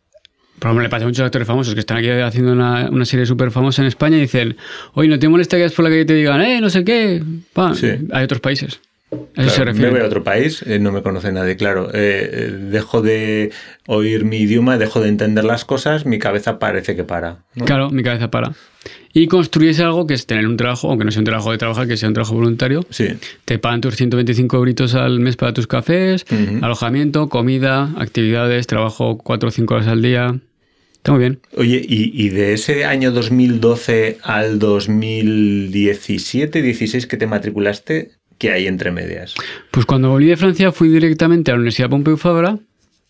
[0.59, 3.25] por ejemplo, le pasa a muchos actores famosos que están aquí haciendo una, una serie
[3.25, 4.57] súper famosa en España y dicen,
[4.93, 7.23] oye, ¿no te molesta que por la calle te digan, eh, no sé qué?
[7.53, 7.73] Pa".
[7.75, 7.87] Sí.
[8.11, 8.81] Hay otros países.
[9.11, 9.89] A eso Claro, se me refiere.
[9.91, 11.89] voy a otro país, eh, no me conoce nadie, claro.
[11.93, 13.51] Eh, eh, dejo de
[13.87, 17.39] oír mi idioma, dejo de entender las cosas, mi cabeza parece que para.
[17.55, 17.65] ¿no?
[17.65, 18.51] Claro, mi cabeza para.
[19.13, 21.87] Y construyes algo que es tener un trabajo, aunque no sea un trabajo de trabajar,
[21.87, 22.85] que sea un trabajo voluntario.
[22.91, 23.07] Sí.
[23.45, 26.25] Te pagan tus 125 euritos al mes para tus cafés,
[26.61, 30.39] alojamiento, comida, actividades, trabajo 4 o 5 horas al día.
[30.97, 31.39] Está muy bien.
[31.55, 38.67] Oye, y, y de ese año 2012 al 2017, 16 que te matriculaste, ¿qué hay
[38.67, 39.35] entre medias?
[39.71, 42.57] Pues cuando volví de Francia fui directamente a la Universidad Pompeu Fabra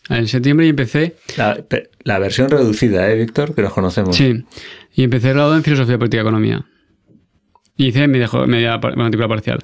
[0.09, 1.63] en septiembre y empecé, La,
[2.03, 3.53] la versión reducida, ¿eh, Víctor?
[3.53, 4.15] Que nos conocemos.
[4.15, 4.43] sí,
[4.99, 6.65] y empecé graduado en Filosofía Política y Economía.
[7.77, 8.29] Y hice media,
[8.97, 9.59] matrícula parcial.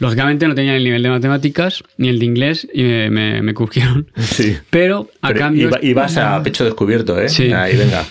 [0.00, 3.54] Lógicamente no tenía el nivel de matemáticas ni el de inglés y me, me, me.
[4.18, 4.54] Sí.
[4.68, 5.68] Pero a Pero cambio...
[5.68, 7.30] iba- ibas a pecho descubierto, ¿eh?
[7.30, 7.50] Sí.
[7.54, 8.04] Ahí, venga.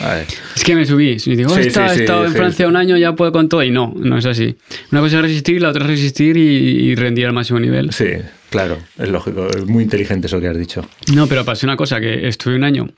[0.00, 0.26] Vale.
[0.54, 1.16] Es que me subí.
[1.24, 3.48] Y digo, Sí, "Está- sí, he sí, estado en Francia un año, ya puedo con
[3.48, 3.62] todo.
[3.62, 4.54] Y no, no es así.
[4.90, 6.40] Una cosa es resistir, la otra es resistir y,
[6.90, 7.90] y rendir al máximo nivel.
[7.94, 8.08] Sí,
[8.50, 9.48] claro, es lógico.
[9.48, 10.86] Es muy inteligente eso que has dicho.
[11.14, 12.90] No, pero pasó una cosa, que estuve un año,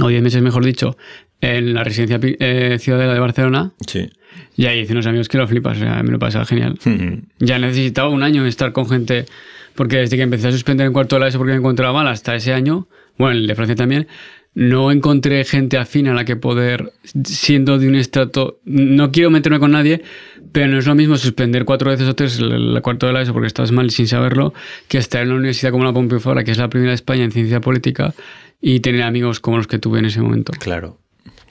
[0.00, 0.96] o diez meses mejor dicho,
[1.40, 3.72] en la residencia eh, ciudadela de Barcelona.
[3.86, 4.10] Sí.
[4.56, 6.78] Y ahí hice unos amigos que lo flipas, o sea, me lo pasaba genial.
[6.84, 7.22] Ujú.
[7.38, 9.26] Ya necesitaba un año estar con gente,
[9.74, 12.08] porque desde que empecé a suspender en cuarto de la ESO porque me encontraba mal
[12.08, 14.08] hasta ese año, bueno, el de Francia también,
[14.54, 16.92] no encontré gente afín a la que poder,
[17.24, 20.02] siendo de un estrato, no quiero meterme con nadie,
[20.50, 23.22] pero no es lo mismo suspender cuatro veces o tres el, el cuarto de la
[23.22, 24.54] ESO porque estás mal sin saberlo,
[24.88, 27.22] que estar en una universidad como la Pompeu Fabra, que es la primera de España
[27.22, 28.14] en ciencia política,
[28.60, 30.52] y tener amigos como los que tuve en ese momento.
[30.58, 30.98] Claro,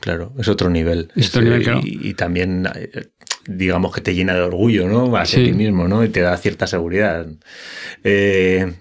[0.07, 1.11] claro, es otro nivel.
[1.15, 1.81] Es otro eh, nivel, claro.
[1.83, 3.07] y, y también, eh,
[3.45, 5.15] digamos que te llena de orgullo, ¿no?
[5.17, 5.45] Hacia Sí.
[5.45, 6.03] ti mismo, ¿no?
[6.03, 7.27] Y te da cierta seguridad.
[8.03, 8.73] Eh,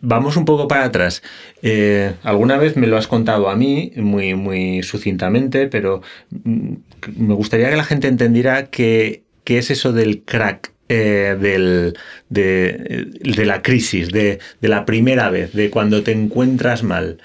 [0.00, 1.22] vamos un poco para atrás.
[1.62, 6.74] Eh, alguna vez me lo has contado a mí, muy, muy sucintamente, pero mm,
[7.16, 10.72] me gustaría que la gente entendiera que, qué es eso del crack.
[10.92, 11.96] eh, del,
[12.30, 17.18] de, de la crisis, de, de la primera vez, de cuando te encuentras mal.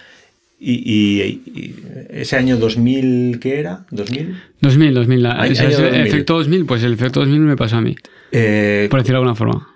[0.67, 1.75] Y, y- y
[2.10, 3.86] ese año 2000, ¿qué era?
[3.91, 4.36] ¿2000?
[4.62, 6.08] 2000, 2000, la- Año o sea, ese 2000.
[6.08, 7.95] efecto 2000, pues el efecto 2000 me pasó a mí,
[8.32, 9.67] Eh, por decirlo de alguna forma.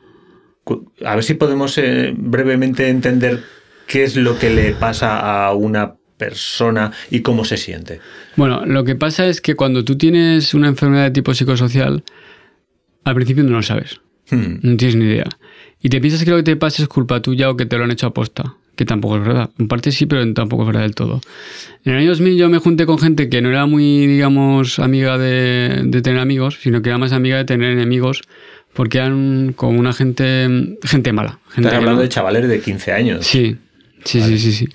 [1.06, 3.40] a ver si podemos eh, brevemente entender
[3.86, 8.00] qué es lo que le pasa a una persona y cómo se siente.
[8.36, 12.04] Bueno, lo que pasa es que cuando tú tienes una enfermedad de tipo psicosocial,
[13.04, 15.26] al principio no lo sabes, Hmm, no tienes ni idea.
[15.82, 17.84] Y te piensas que lo que te pasa es culpa tuya o que te lo
[17.84, 19.50] han hecho aposta, que tampoco es verdad.
[19.60, 21.20] En parte sí, pero tampoco es verdad del todo.
[21.84, 25.18] En el año 2000 yo me junté con gente que no era muy, digamos, amiga
[25.18, 28.22] de, de tener amigos, sino que era más amiga de tener enemigos,
[28.72, 31.40] porque eran como una gente, gente mala.
[31.50, 33.28] Gente Estás hablando de chavales de 15 años.
[33.28, 33.58] Sí,
[34.06, 34.38] sí, Vale.
[34.38, 34.70] sí, sí, sí.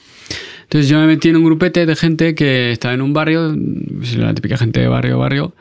[0.64, 3.56] Entonces yo me metí en un grupete de gente que estaba en un barrio,
[3.96, 5.54] pues, la típica gente de barrio, barrio,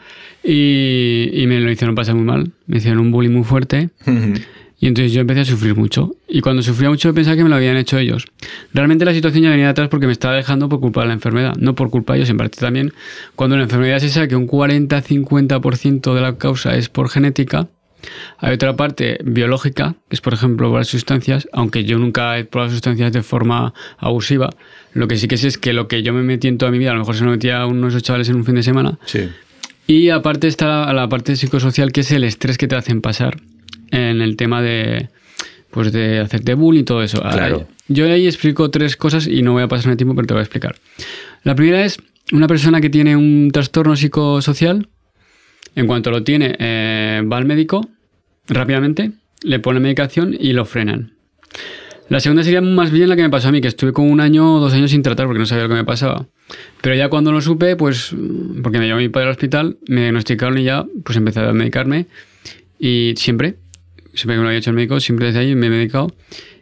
[0.44, 2.52] y, y me lo hicieron pasar muy mal.
[2.68, 3.90] Me hicieron un bullying muy fuerte.
[4.84, 6.13] Y entonces yo empecé a sufrir mucho.
[6.28, 8.26] Y cuando sufría mucho pensaba que me lo habían hecho ellos.
[8.74, 11.13] Realmente la situación ya venía de atrás porque me estaba dejando por culpa de la
[11.13, 12.91] enfermedad, no por culpa de ellos en parte también.
[13.38, 17.69] Cuando la enfermedad se sabe que un 40-50% de la causa es por genética,
[18.39, 22.74] hay otra parte biológica, que es por ejemplo las sustancias, aunque yo nunca he probado
[22.74, 24.50] sustancias de forma abusiva.
[24.91, 26.78] Lo que sí que sé es que lo que yo me metí en toda mi
[26.78, 28.63] vida, a lo mejor se lo metía a unos ocho chavales en un fin de
[28.63, 29.00] semana.
[29.06, 29.30] Sí.
[29.88, 33.38] Y aparte está la, la parte psicosocial, que es el estrés que te hacen pasar
[33.94, 35.10] en el tema de,
[35.70, 37.22] pues de hacerte bullying y todo eso.
[37.22, 37.68] Claro.
[37.88, 40.42] Yo ahí explico tres cosas y no voy a pasar el tiempo, pero te voy
[40.42, 40.76] a explicar.
[41.44, 41.98] La primera es
[42.32, 44.90] una persona que tiene un trastorno psicosocial.
[45.76, 47.88] En cuanto lo tiene, eh, va al médico
[48.48, 49.12] rápidamente,
[49.44, 51.14] le pone medicación y lo frenan.
[52.10, 54.20] La segunda sería más bien la que me pasó a mí, que estuve como un
[54.20, 56.28] año o dos años sin tratar porque no sabía lo que me pasaba.
[56.82, 58.14] Pero ya cuando lo supe, pues,
[58.62, 62.08] porque me llevó mi padre al hospital, me diagnosticaron y ya, pues empecé a medicarme.
[62.78, 63.56] Y siempre,
[64.13, 66.13] siempre que me lo había hecho el médico, siempre desde ahí me he medicado.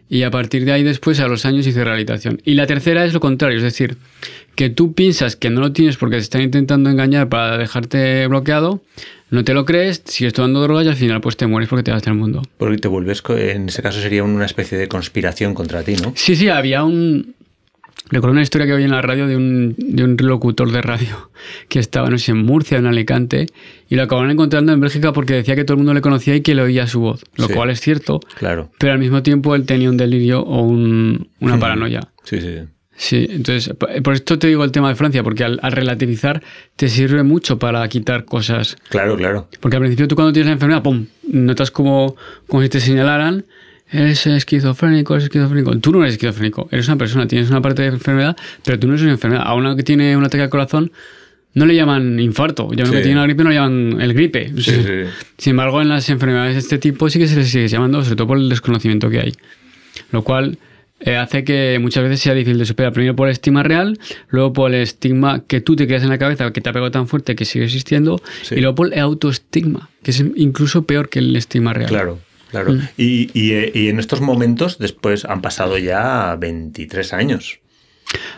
[0.10, 2.42] Y a partir de ahí después, a los años, hice rehabilitación.
[2.44, 3.96] Y la tercera es lo contrario, es decir,
[4.56, 8.82] que tú piensas que no lo tienes porque te están intentando engañar para dejarte bloqueado,
[9.30, 11.92] no te lo crees, sigues tomando drogas y al final pues te mueres porque te
[11.92, 12.42] vas del mundo.
[12.58, 16.12] Porque te vuelves, en ese caso sería una especie de conspiración contra ti, ¿no?
[16.16, 17.36] Sí, sí, había un...
[18.10, 21.30] Recuerdo una historia que oí en la radio de un, de un locutor de radio
[21.70, 23.48] que estaba, no sé, en Murcia, en Alicante,
[23.90, 26.42] y lo acabaron encontrando en Bélgica porque decía que todo el mundo le conocía y
[26.42, 27.54] que le oía su voz, lo Sí.
[27.54, 28.72] cual es cierto, Claro.
[28.80, 31.60] pero al mismo tiempo él tenía un delirio o un- una Hmm.
[31.60, 32.02] paranoia.
[32.24, 32.56] Sí, sí.
[32.94, 33.74] Sí, entonces,
[34.04, 36.44] por esto te digo el tema de Francia, porque al, al relativizar
[36.76, 38.76] te sirve mucho para quitar cosas.
[38.90, 39.48] Claro, claro.
[39.60, 41.08] Porque al principio tú cuando tienes la enfermedad, ¡pum!
[41.32, 42.16] Notas como,
[42.48, 43.46] como si te señalaran,
[43.92, 45.78] eres esquizofrénico, eres esquizofrénico.
[45.80, 48.94] Tú no eres esquizofrénico, eres una persona, tienes una parte de enfermedad, pero tú no
[48.94, 49.44] eres una enfermedad.
[49.46, 50.92] A una que tiene un ataque al corazón
[51.54, 52.98] no le llaman infarto, y a uno Sí.
[52.98, 54.54] que tiene una gripe no le llaman el gripe.
[54.58, 54.82] Sí, sí.
[55.38, 58.16] Sin embargo, en las enfermedades de este tipo sí que se les sigue llamando, sobre
[58.16, 59.34] todo por el desconocimiento que hay.
[60.12, 60.58] Lo cual
[61.02, 62.94] eh, hace que muchas veces sea difícil de superar.
[62.94, 64.00] Primero por el estigma real,
[64.30, 66.92] luego por el estigma que tú te creas en la cabeza, que te ha pegado
[66.92, 71.20] tan fuerte que sigue existiendo, y luego por el autoestigma, que es incluso peor que
[71.20, 71.90] el estigma real.
[71.90, 72.20] Claro,
[72.52, 72.74] claro.
[72.74, 72.80] Mm.
[72.98, 77.60] Y, y, eh, y en estos momentos, después han pasado ya 23 años.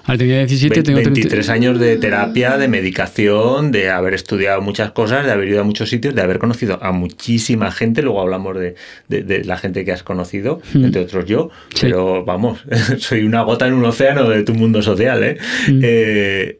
[0.05, 4.61] Al tenía 17, Ve- tengo 30 23 años de terapia, de medicación, de haber estudiado
[4.61, 8.03] muchas cosas, de haber ido a muchos sitios, de haber conocido a muchísima gente.
[8.03, 8.75] Luego hablamos de,
[9.07, 10.85] de- de la gente que has conocido, Mm.
[10.85, 11.49] entre otros yo.
[11.73, 11.87] Sí.
[11.87, 12.63] Pero vamos,
[12.99, 15.23] soy una gota en un océano de tu mundo social.
[15.23, 15.37] ¿eh?
[15.67, 15.79] Mm.
[15.81, 16.59] Eh,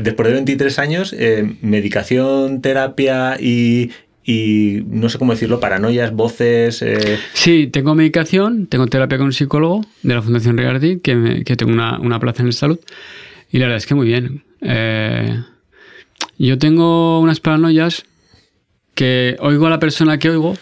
[0.00, 3.90] después de 23 años, eh, medicación, terapia y,
[4.30, 6.82] y no sé cómo decirlo, paranoias, voces.
[6.82, 11.44] eh, Sí, tengo medicación, tengo terapia con un psicólogo de la Fundación Rigardi, que, me-
[11.44, 12.78] que tengo una, una plaza en el salud.
[13.50, 14.44] Y la verdad es que muy bien.
[14.60, 15.42] Eh,
[16.36, 18.04] yo tengo unas paranoias
[18.94, 20.54] que oigo a la persona que oigo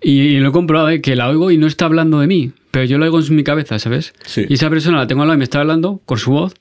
[0.00, 1.00] y lo he comprobado, ¿eh?
[1.02, 3.44] que la oigo y no está hablando de mí, pero yo lo oigo en mi
[3.44, 4.14] cabeza, ¿sabes?
[4.24, 4.46] Sí.
[4.48, 6.54] Y esa persona la tengo al lado y me está hablando con su voz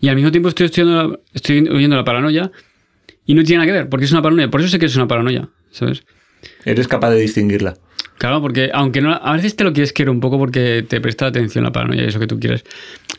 [0.00, 2.50] y al mismo tiempo estoy, estudiando la- estoy oyendo la paranoia
[3.26, 4.48] y no tiene nada que ver, porque es una paranoia.
[4.50, 6.04] Por eso sé que es una paranoia, ¿sabes?
[6.64, 7.74] Eres capaz de distinguirla.
[8.18, 11.26] Claro, porque aunque no, a veces te lo quieres querer un poco porque te presta
[11.26, 12.64] atención la paranoia y eso que tú quieres.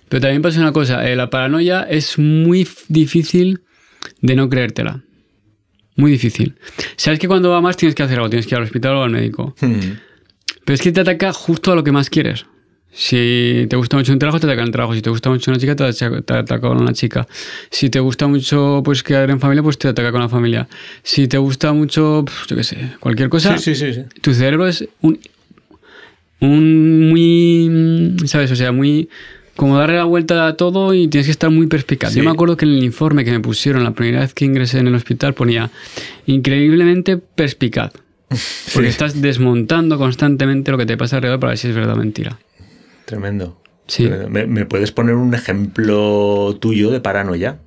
[0.09, 3.61] Pero también pasa una cosa, eh, la paranoia es muy difícil
[4.21, 5.03] de no creértela.
[5.95, 6.55] Muy difícil.
[6.95, 9.03] Sabes que cuando va más tienes que hacer algo, tienes que ir al hospital o
[9.03, 9.55] al médico.
[9.61, 9.97] Hmm.
[10.65, 12.45] Pero es que te ataca justo a lo que más quieres.
[12.99, 14.95] Si te gusta mucho un trabajo, te ataca el trabajo.
[14.95, 17.27] Si te gusta mucho una chica, te ataca, con una chica.
[17.69, 20.67] Si te gusta mucho pues quedar en familia, pues te ataca con la familia.
[21.03, 24.01] Si te gusta mucho, yo qué sé, cualquier cosa, Sí, sí, sí, sí.
[24.21, 25.19] tu cerebro es un,
[26.39, 28.51] un muy, ¿sabes?
[28.51, 29.09] O sea, muy...
[29.55, 32.13] Como darle la vuelta a todo y tienes que estar muy perspicaz.
[32.13, 32.19] Sí.
[32.19, 34.77] Yo me acuerdo que en el informe que me pusieron la primera vez que ingresé
[34.79, 35.71] en el hospital ponía
[36.27, 37.91] increíblemente perspicaz.
[38.73, 38.91] Porque Sí.
[38.91, 42.37] estás desmontando constantemente lo que te pasa alrededor para ver si es verdad o mentira.
[43.07, 43.59] Tremendo.
[43.87, 44.03] Sí.
[44.05, 44.29] Tremendo.
[44.29, 47.57] ¿Me, me puedes poner un ejemplo tuyo de paranoia?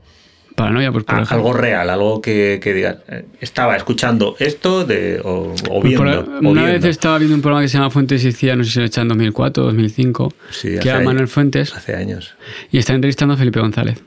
[0.57, 1.37] Paranoia, pues por Ah, ejemplo.
[1.49, 2.99] algo real, algo que, que digas.
[3.09, 6.21] eh, Estaba escuchando esto de, o, o Pues por- viendo.
[6.21, 6.65] o una viendo.
[6.73, 9.03] vez estaba viendo un programa que se llama Fuentes y Cía, no sé si lo
[9.03, 11.01] en 2004 o 2005, Sí, que era.
[11.01, 12.35] Manuel Fuentes, Hace años.
[12.71, 14.03] y está entrevistando a Felipe González.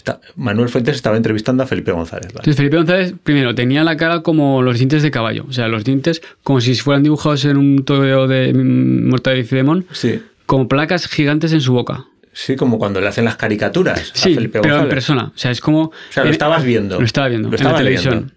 [0.00, 2.28] Está- Manuel Fuentes estaba entrevistando a Felipe González.
[2.28, 2.36] ¿vale?
[2.38, 5.84] Entonces Felipe González, primero, tenía la cara como los dientes de caballo, o sea, los
[5.84, 10.20] dientes como si fueran dibujados en un tobeo de Mortadelo y Filemón, Sí.
[10.46, 12.06] como placas gigantes en su boca.
[12.32, 14.94] Sí, como cuando le hacen las caricaturas Sí, a Felipe pero en González.
[14.94, 15.24] persona.
[15.34, 15.82] O sea, es como...
[15.82, 16.98] O sea, lo estabas viendo.
[16.98, 18.14] Lo estaba viendo, Lo en la televisión.
[18.14, 18.32] viendo.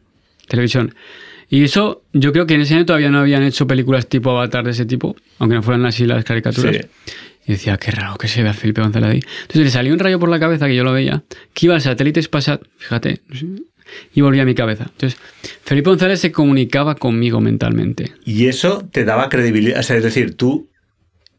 [0.48, 0.96] Televisión.
[1.50, 4.64] Y eso, yo creo que en ese año todavía no habían hecho películas tipo Avatar
[4.66, 6.76] de ese tipo, aunque no fueran así las caricaturas.
[6.76, 6.82] Sí.
[7.46, 9.20] Y decía, qué raro que se vea Felipe González ahí.
[9.42, 11.82] Entonces le salió un rayo por la cabeza, que yo lo veía, que iba al
[11.82, 13.22] satélite Spasat, fíjate,
[14.14, 14.86] y volvía a mi cabeza.
[14.86, 15.20] Entonces,
[15.64, 18.14] Felipe González se comunicaba conmigo mentalmente.
[18.26, 19.80] Y eso te daba credibilidad.
[19.80, 20.70] O sea, es decir, tú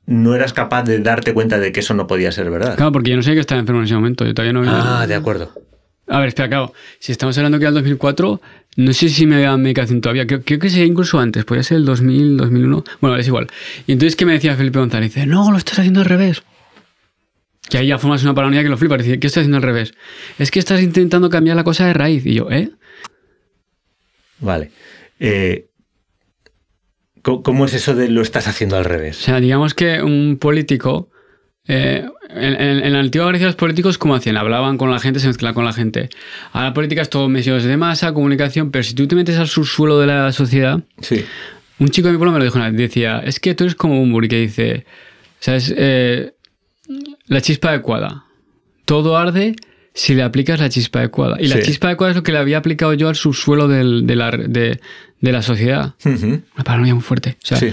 [0.07, 2.77] no eras capaz de darte cuenta de que eso no podía ser verdad.
[2.77, 5.07] Claro, porque yo no sé que estaba enfermo en ese momento, yo todavía no Ah,
[5.07, 5.53] de acuerdo.
[6.07, 6.73] A ver, espera, claro.
[6.99, 8.41] Si estamos hablando que era el 2004,
[8.77, 10.27] no sé si me daban medicación todavía.
[10.27, 11.45] Creo, creo que sería incluso antes.
[11.45, 12.85] Podría ser el 2000, 2001.
[13.01, 13.47] Bueno, es igual.
[13.87, 15.15] Y entonces, ¿qué me decía Felipe González?
[15.15, 16.43] Dice, no, lo estás haciendo al revés.
[17.69, 18.97] Que ahí ya formas una paranoia que lo flipa.
[18.97, 19.95] Dice, ¿qué estás haciendo al revés?
[20.39, 22.27] Es que estás intentando cambiar la cosa de raíz.
[22.27, 22.71] Y yo, ¿eh?
[24.41, 24.71] Vale.
[25.21, 25.69] Eh,
[27.23, 29.17] ¿cómo, es eso de lo estás haciendo al O revés?
[29.17, 31.11] sea, digamos que un político...
[31.67, 34.37] eh, en, en- en la antigua Grecia los políticos, ¿cómo hacían?
[34.37, 36.09] Hablaban con la gente, se mezclaban con la gente.
[36.53, 39.49] Ahora la política es todo medios de masa, comunicación, pero si tú te metes al
[39.49, 41.25] subsuelo de la sociedad, Sí.
[41.79, 42.77] Un chico de mi pueblo me lo dijo una vez.
[42.79, 44.87] Decía, es que tú eres como un que dice,
[45.41, 45.75] ¿sabes?
[45.77, 46.33] Eh,
[47.27, 48.25] la chispa adecuada.
[48.85, 49.57] Todo arde
[49.93, 51.37] si le aplicas la chispa adecuada.
[51.41, 51.63] Y la Sí.
[51.63, 54.81] chispa adecuada es lo que le había aplicado yo al subsuelo del- de, la, de,
[55.21, 55.95] de la sociedad.
[56.05, 57.39] Una paranoia muy fuerte.
[57.43, 57.71] O sea, Sí.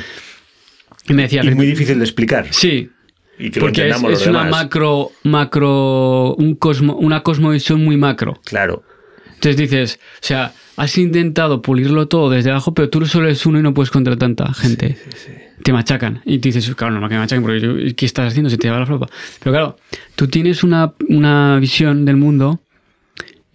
[1.07, 2.47] Y me decía, Y muy difícil de explicar.
[2.51, 2.89] sí,
[3.41, 4.63] Y que lo porque es, entendamos los es una demás.
[4.63, 8.39] macro, macro, un cosmo, una cosmovisión muy macro.
[8.45, 8.83] Claro.
[9.33, 13.59] Entonces dices, o sea, has intentado pulirlo todo desde abajo, pero tú solo eres uno
[13.59, 14.97] y no puedes contra tanta gente.
[15.63, 16.21] Te machacan.
[16.25, 18.49] Y dices, claro, no me que me machaquen, porque yo- ¿qué estás haciendo?
[18.49, 19.07] Se te va la flopa.
[19.39, 19.77] Pero claro,
[20.15, 22.59] tú tienes una, una visión del mundo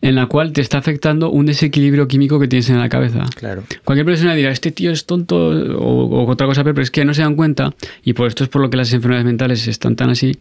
[0.03, 3.25] en la cual te está afectando un desequilibrio químico que tienes en la cabeza.
[3.35, 3.65] Claro.
[3.85, 7.15] Cualquier persona dirá, este tío es tonto o, o otra cosa, pero es que no
[7.15, 10.11] se dan cuenta, y por esto es por lo que las enfermedades mentales están tan
[10.11, 10.39] así,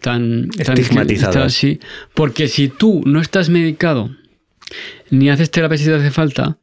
[0.00, 1.36] tan, Estigmatizadas.
[1.36, 1.80] así,
[2.14, 4.10] porque si tú no estás medicado
[5.10, 6.58] ni haces terapia si te hace falta,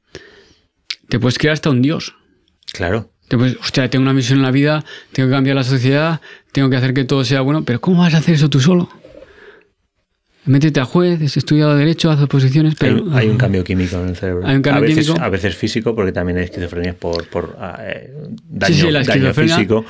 [1.07, 2.15] te puedes crear hasta un dios.
[2.73, 3.11] Claro.
[3.27, 6.19] Te puedes, hostia, tengo una misión en la vida, tengo que cambiar la sociedad,
[6.51, 8.89] tengo que hacer que todo sea bueno, pero ¿cómo vas a hacer eso tú solo?
[10.45, 13.15] Métete a juez, has estudiado derecho, haz oposiciones, Hay, pero...
[13.15, 14.47] hay un cambio químico en el cerebro.
[14.47, 15.23] Hay un cambio a veces, químico.
[15.23, 18.11] A veces físico, porque también hay esquizofrenia por, por ah, eh,
[18.49, 19.85] daño, Sí, sí, la daño físico.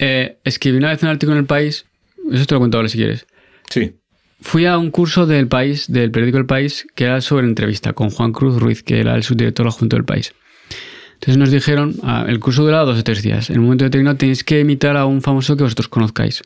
[0.00, 1.86] Eh, escribí una vez un artículo en El País,
[2.32, 3.26] eso te lo cuento ahora si quieres.
[3.70, 3.94] Sí.
[4.40, 8.10] Fui a un curso del País, del periódico El País, que era sobre entrevista con
[8.10, 10.34] Juan Cruz Ruiz, que era el subdirector adjunto del País.
[11.14, 13.50] Entonces nos dijeron, ah, el curso duraba dos o tres días.
[13.50, 16.42] En un momento determinado tenéis que imitar a un famoso que vosotros conozcáis.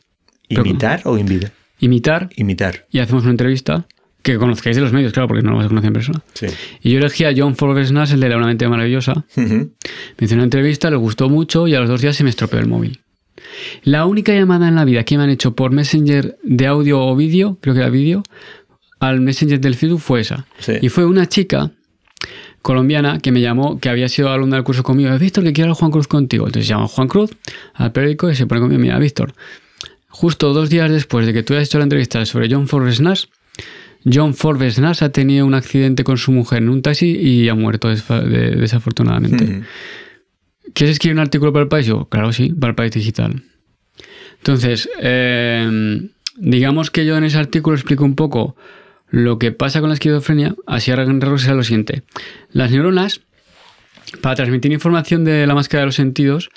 [0.47, 1.51] Pero- ¿Imitar o invitar?
[1.79, 2.87] Imitar Imitar.
[2.91, 3.87] y hacemos una entrevista
[4.21, 6.21] que conozcáis de los medios, claro, porque no lo vas a conocer en persona.
[6.33, 6.47] Sí.
[6.81, 9.25] Y yo elegí a John Forbes Nash, el de la Una mente maravillosa.
[9.37, 9.71] Ujú.
[10.17, 12.59] Me hizo una entrevista, le gustó mucho y a los dos días se me estropeó
[12.59, 12.99] el móvil.
[13.83, 17.15] La única llamada en la vida que me han hecho por Messenger de audio o
[17.15, 18.23] vídeo, creo que era vídeo,
[18.99, 20.45] al Messenger del Facebook fue esa.
[20.59, 20.73] Sí.
[20.81, 21.71] Y fue una chica
[22.61, 25.09] colombiana que me llamó, que había sido alumna del curso conmigo.
[25.13, 26.47] He visto que quiero hablar Juan Cruz contigo.
[26.47, 27.31] Entonces llama a Juan Cruz
[27.75, 28.81] al periódico y se pone conmigo.
[28.81, 29.33] Mira, Víctor,
[30.17, 33.25] justo dos días después de que tú hayas hecho la entrevista sobre John Forrest Nash,
[34.11, 37.55] John Forbes Nas ha tenido un accidente con su mujer en un taxi y ha
[37.55, 39.63] muerto desafortunadamente.
[40.73, 41.85] ¿Quieres escribir un artículo para el país?
[41.85, 43.43] Yo, claro, sí, para el país digital.
[44.37, 48.55] Entonces, eh, digamos que yo en ese artículo explico un poco
[49.09, 52.03] lo que pasa con la esquizofrenia, así a lo siguiente.
[52.51, 53.21] Las neuronas,
[54.21, 56.49] para transmitir información de la máscara de los sentidos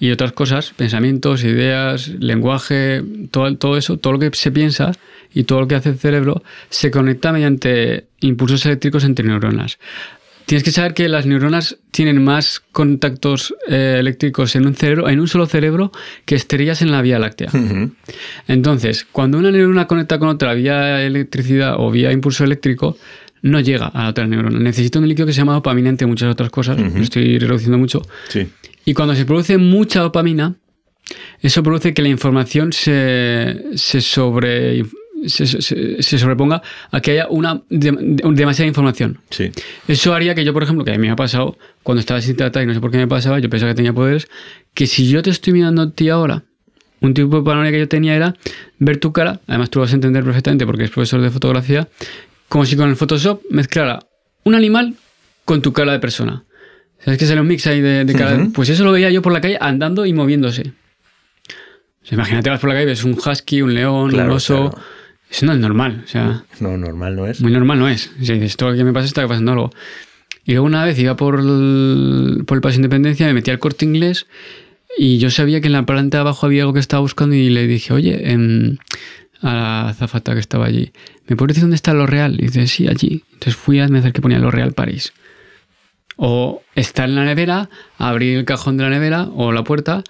[0.00, 4.92] y otras cosas, pensamientos, ideas, lenguaje, todo, todo eso, todo lo que se piensa
[5.32, 9.78] y todo lo que hace el cerebro, se conecta mediante impulsos eléctricos entre neuronas.
[10.46, 15.20] Tienes que saber que las neuronas tienen más contactos eh, eléctricos en un cerebro, en
[15.20, 15.92] un solo cerebro,
[16.24, 17.50] que estrellas en la Vía Láctea.
[18.48, 22.96] Entonces, cuando una neurona conecta con otra vía electricidad o vía impulso eléctrico,
[23.42, 24.58] no llega a la otra neurona.
[24.58, 26.78] Necesita un líquido que se llama dopamina, entre muchas otras cosas.
[26.80, 28.02] Lo estoy reduciendo mucho.
[28.28, 28.48] Sí.
[28.84, 30.56] Y cuando se produce mucha dopamina,
[31.42, 34.84] eso produce que la información se, se sobre.
[35.26, 39.18] Se, se- se sobreponga a que haya una de- de- demasiada información.
[39.28, 39.50] Sí.
[39.86, 42.36] Eso haría que yo, por ejemplo, que a mí me ha pasado, cuando estaba sin
[42.36, 44.28] tratar y no sé por qué me pasaba, yo pensaba que tenía poderes,
[44.72, 46.44] que si yo te estoy mirando a ti ahora,
[47.02, 48.34] un tipo de paranoia que yo tenía era
[48.78, 51.86] ver tu cara, además tú lo vas a entender perfectamente porque es profesor de fotografía,
[52.48, 53.98] como si con el Photoshop mezclara
[54.44, 54.94] un animal
[55.44, 56.44] con tu cara de persona.
[57.04, 58.36] ¿Sabes que sale un mix ahí de, de cara?
[58.36, 58.52] Ujú.
[58.52, 60.72] Pues eso lo veía yo por la calle andando y moviéndose.
[62.02, 64.70] O sea, imagínate, vas por la calle ves un husky, un león, Claro, un oso.
[64.70, 64.84] claro.
[65.30, 66.02] Eso no es normal.
[66.04, 67.40] O sea, No, normal no es.
[67.40, 68.10] muy normal no es.
[68.20, 69.70] O sea, dices, todo lo que me pasa está pasando algo.
[70.44, 73.84] Y luego una vez iba por el, por el Paso Independencia, me metí al corte
[73.84, 74.26] inglés
[74.98, 77.48] y yo sabía que en la planta de abajo había algo que estaba buscando y
[77.50, 78.76] le dije, oye, em,
[79.42, 80.90] a la azafata que estaba allí,
[81.28, 82.34] ¿me puedes decir dónde está lo real?
[82.40, 83.22] Y dice, sí, allí.
[83.34, 85.12] Entonces fui a hacer que ponía lo real París.
[86.22, 90.04] O estar en la nevera, abrir el cajón de la nevera o la puerta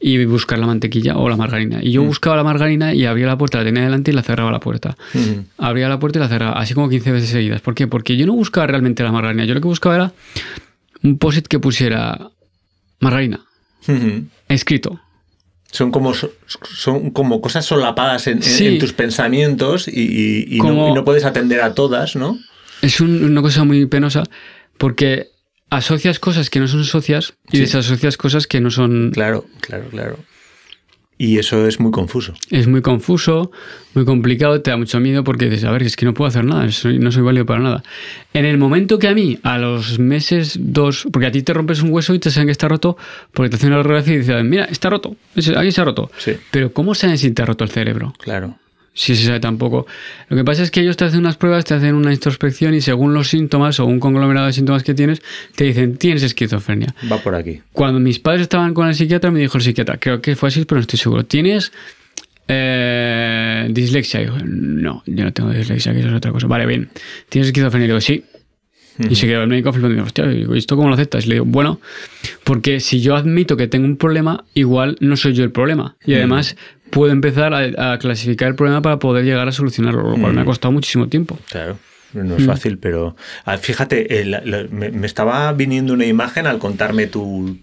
[0.00, 1.78] y buscar la mantequilla o la margarina.
[1.80, 4.50] Y yo buscaba la margarina y abría la puerta, la tenía delante y la cerraba
[4.50, 5.44] la puerta Ujú.
[5.58, 7.60] abría la puerta y la cerraba, así como 15 veces seguidas.
[7.60, 7.86] ¿Por qué?
[7.86, 10.12] Porque yo no buscaba realmente la margarina, yo lo que buscaba era
[11.04, 12.30] un post que pusiera
[12.98, 13.40] margarina,
[13.86, 14.24] Ujú.
[14.48, 15.00] escrito.
[15.70, 16.32] Son como, so-
[16.74, 18.66] son como cosas solapadas en, en- Sí.
[18.66, 22.36] en tus pensamientos y, y- y no, y no puedes atender a todas, ¿no?
[22.82, 24.24] Es un- una cosa muy penosa
[24.76, 25.28] porque
[25.76, 27.60] asocias cosas que no son socias y Sí.
[27.62, 29.10] desasocias cosas que no son...
[29.12, 30.18] Claro, claro, claro.
[31.18, 32.34] Y eso es muy confuso.
[32.50, 33.52] Es muy confuso,
[33.94, 36.44] muy complicado, te da mucho miedo porque dices, a ver, es que no puedo hacer
[36.44, 37.82] nada, soy- no soy válido para nada.
[38.34, 41.80] En el momento que a mí, a los meses, dos, porque a ti te rompes
[41.80, 42.96] un hueso y te saben que está roto,
[43.32, 45.14] porque te hacen una radiografía y dicen, mira, está roto,
[45.56, 46.10] aquí se ha roto.
[46.18, 46.32] Sí.
[46.50, 48.14] Pero ¿cómo saben si te ha roto el cerebro?
[48.18, 48.58] Claro.
[48.94, 49.86] Si se sabe tampoco.
[50.28, 52.82] Lo que pasa es que ellos te hacen unas pruebas, te hacen una introspección y
[52.82, 55.22] según los síntomas o un conglomerado de síntomas que tienes,
[55.54, 56.94] te dicen, tienes esquizofrenia.
[57.10, 57.62] Va por aquí.
[57.72, 60.64] Cuando mis padres estaban con el psiquiatra, me dijo el psiquiatra, creo que fue así,
[60.66, 61.24] pero no estoy seguro.
[61.24, 61.72] ¿Tienes
[62.48, 64.20] eh, dislexia?
[64.20, 66.46] Y digo, no, yo no tengo dislexia, que eso es otra cosa.
[66.46, 66.90] Vale, bien.
[67.30, 67.86] ¿Tienes esquizofrenia?
[67.86, 68.24] Y digo, sí.
[68.98, 71.24] Y se quedó el médico flipando hostia, y digo, ¿y esto cómo lo aceptas?
[71.24, 71.80] Y le digo, bueno,
[72.44, 75.96] porque si yo admito que tengo un problema, igual no soy yo el problema.
[76.04, 76.56] Y además
[76.90, 80.42] puedo empezar a, a clasificar el problema para poder llegar a solucionarlo, lo cual me
[80.42, 81.38] ha costado muchísimo tiempo.
[81.50, 81.78] Claro.
[82.14, 82.40] No Mm.
[82.40, 87.56] es fácil, pero ah, fíjate, eh, me, me estaba viniendo una imagen al contarme tu,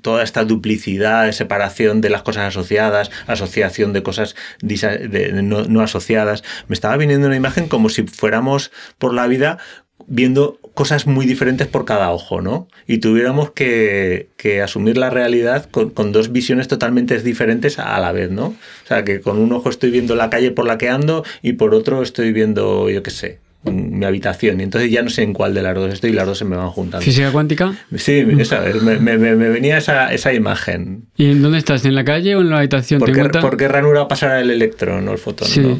[0.00, 5.82] toda esta duplicidad, separación de las cosas asociadas, asociación de cosas disa- de- no, no
[5.82, 6.42] asociadas.
[6.68, 9.58] Me estaba viniendo una imagen como si fuéramos por la vida
[10.06, 12.66] viendo cosas muy diferentes por cada ojo, ¿no?
[12.86, 18.12] Y tuviéramos que, que asumir la realidad con, con dos visiones totalmente diferentes a la
[18.12, 18.46] vez, ¿no?
[18.46, 21.52] O sea, que con un ojo estoy viendo la calle por la que ando y
[21.54, 24.60] por otro estoy viendo, yo qué sé, mi habitación.
[24.60, 26.44] Y entonces ya no sé en cuál de las dos estoy y las dos se
[26.44, 27.04] me van juntando.
[27.04, 27.74] Física cuántica.
[27.96, 31.04] Sí, esa, me, me- venía esa, esa imagen.
[31.16, 31.84] ¿Y en dónde estás?
[31.84, 32.98] ¿En la calle o en la habitación?
[32.98, 35.48] ¿Por ¿Te qué, por qué ranura pasará el electrón o el fotón?
[35.48, 35.60] Sí.
[35.60, 35.78] no?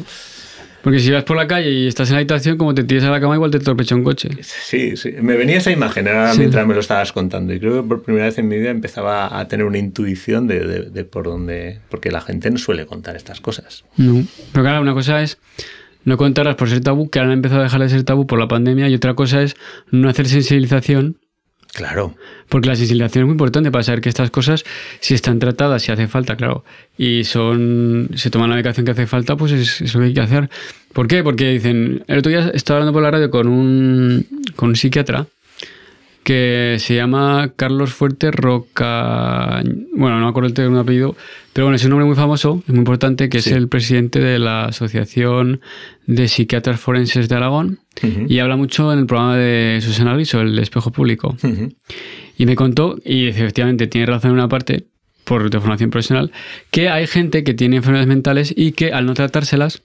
[0.83, 3.09] Porque si vas por la calle y estás en la habitación, como te tires a
[3.09, 4.29] la cama, igual te torpecha un coche.
[4.41, 5.13] Sí, sí.
[5.21, 6.39] Me venía esa imagen ahora Sí.
[6.39, 7.53] mientras me lo estabas contando.
[7.53, 10.59] Y creo que por primera vez en mi vida empezaba a tener una intuición de,
[10.59, 11.79] de- de por dónde.
[11.89, 13.85] Porque la gente no suele contar estas cosas.
[13.95, 14.23] No.
[14.51, 15.37] Pero claro, una cosa es
[16.03, 18.37] no contarlas por ser tabú, que ahora han empezado a dejar de ser tabú por
[18.37, 19.55] la pandemia, y otra cosa es
[19.89, 21.15] no hacer sensibilización,
[21.73, 22.15] Claro.
[22.49, 24.63] porque la sensibilización es muy importante para saber que estas cosas,
[24.99, 26.63] si están tratadas, si hace falta, claro,
[26.97, 30.13] y son se toman la medicación que hace falta, pues es, es lo que hay
[30.13, 30.49] que hacer.
[30.93, 31.23] ¿Por qué?
[31.23, 35.25] Porque dicen, el otro día estaba hablando por la radio con un, con un psiquiatra
[36.23, 39.61] que se llama Carlos Fuerte Roca.
[39.95, 41.15] Bueno, no me acuerdo el segundo apellido,
[41.51, 43.49] pero bueno, es un nombre muy famoso, es muy importante, que Sí.
[43.49, 45.61] es el presidente de la Asociación
[46.07, 47.79] de Psiquiatras Forenses de Aragón
[48.27, 51.35] y habla mucho en el programa de Susana Griso, el espejo público.
[52.37, 54.85] Y me contó, y efectivamente tiene razón en una parte,
[55.25, 56.31] por de formación profesional,
[56.71, 59.81] que hay gente que tiene enfermedades mentales y que al no tratárselas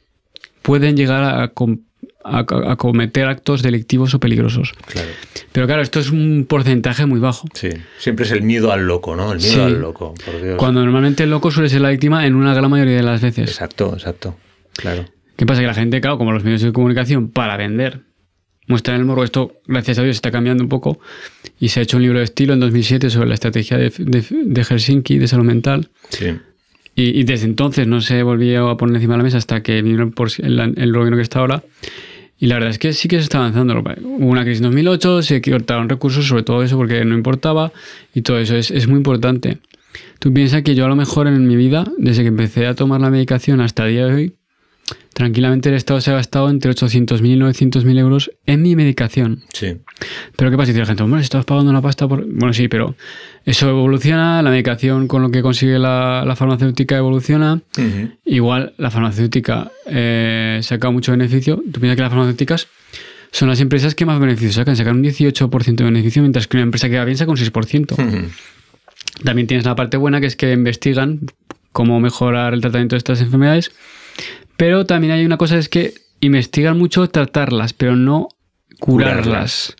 [0.62, 1.80] pueden llegar a, com-
[2.24, 4.72] a, a cometer actos delictivos o peligrosos.
[4.86, 5.08] Claro.
[5.52, 7.46] Pero claro, esto es un porcentaje muy bajo.
[7.54, 7.70] Sí.
[7.98, 9.32] Siempre es el miedo al loco, ¿no?
[9.32, 9.60] El miedo Sí.
[9.60, 10.56] al loco, por Dios.
[10.56, 13.48] Cuando normalmente el loco suele ser la víctima en una gran mayoría de las veces.
[13.48, 14.36] Exacto, exacto.
[14.74, 15.04] Claro.
[15.36, 15.60] ¿Qué pasa?
[15.60, 18.00] Que la gente, claro, como los medios de comunicación, para vender,
[18.66, 19.22] muestran el morbo.
[19.24, 20.98] Esto, gracias a Dios, está cambiando un poco.
[21.60, 24.24] Y se ha hecho un libro de estilo en 2007 sobre la estrategia de, de-
[24.30, 25.90] de Helsinki de salud mental.
[26.10, 26.36] Sí.
[27.00, 30.10] Y, desde entonces no se volvió a poner encima de la mesa hasta que vino
[30.10, 31.62] por el, el gobierno que está ahora.
[32.40, 33.78] Y la verdad es que sí que se está avanzando.
[33.78, 37.72] Hubo una crisis en 2008, se cortaron recursos, sobre todo eso porque no importaba.
[38.14, 39.58] Y todo eso es, es muy importante.
[40.18, 43.00] Tú piensas que yo a lo mejor en mi vida, desde que empecé a tomar
[43.00, 44.34] la medicación hasta el día de hoy,
[45.18, 49.42] tranquilamente el Estado se ha gastado entre 800.000 y 900.000 euros en mi medicación.
[49.52, 49.76] Sí.
[50.36, 50.68] Pero ¿qué pasa?
[50.68, 52.24] Dice la gente, hombre, estás pagando una pasta por...
[52.24, 52.94] Bueno, sí, pero
[53.44, 57.60] eso evoluciona, la medicación con lo que consigue la, la farmacéutica evoluciona.
[58.24, 61.56] Igual la farmacéutica eh, saca mucho beneficio.
[61.56, 62.68] Tú piensas que las farmacéuticas
[63.32, 66.62] son las empresas que más beneficios sacan, sacan un 18% de beneficio, mientras que una
[66.62, 67.92] empresa que va bien saca un 6%.
[67.92, 68.28] Ujú.
[69.24, 71.22] También tienes la parte buena que es que investigan
[71.72, 73.72] cómo mejorar el tratamiento de estas enfermedades.
[74.58, 78.28] Pero también hay una cosa, es que investigan mucho tratarlas, pero no
[78.80, 79.24] curarlas.
[79.24, 79.76] Curarlas.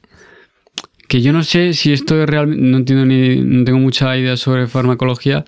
[1.09, 4.37] Que yo no sé si esto es realmente, no entiendo ni, no tengo mucha idea
[4.37, 5.45] sobre farmacología,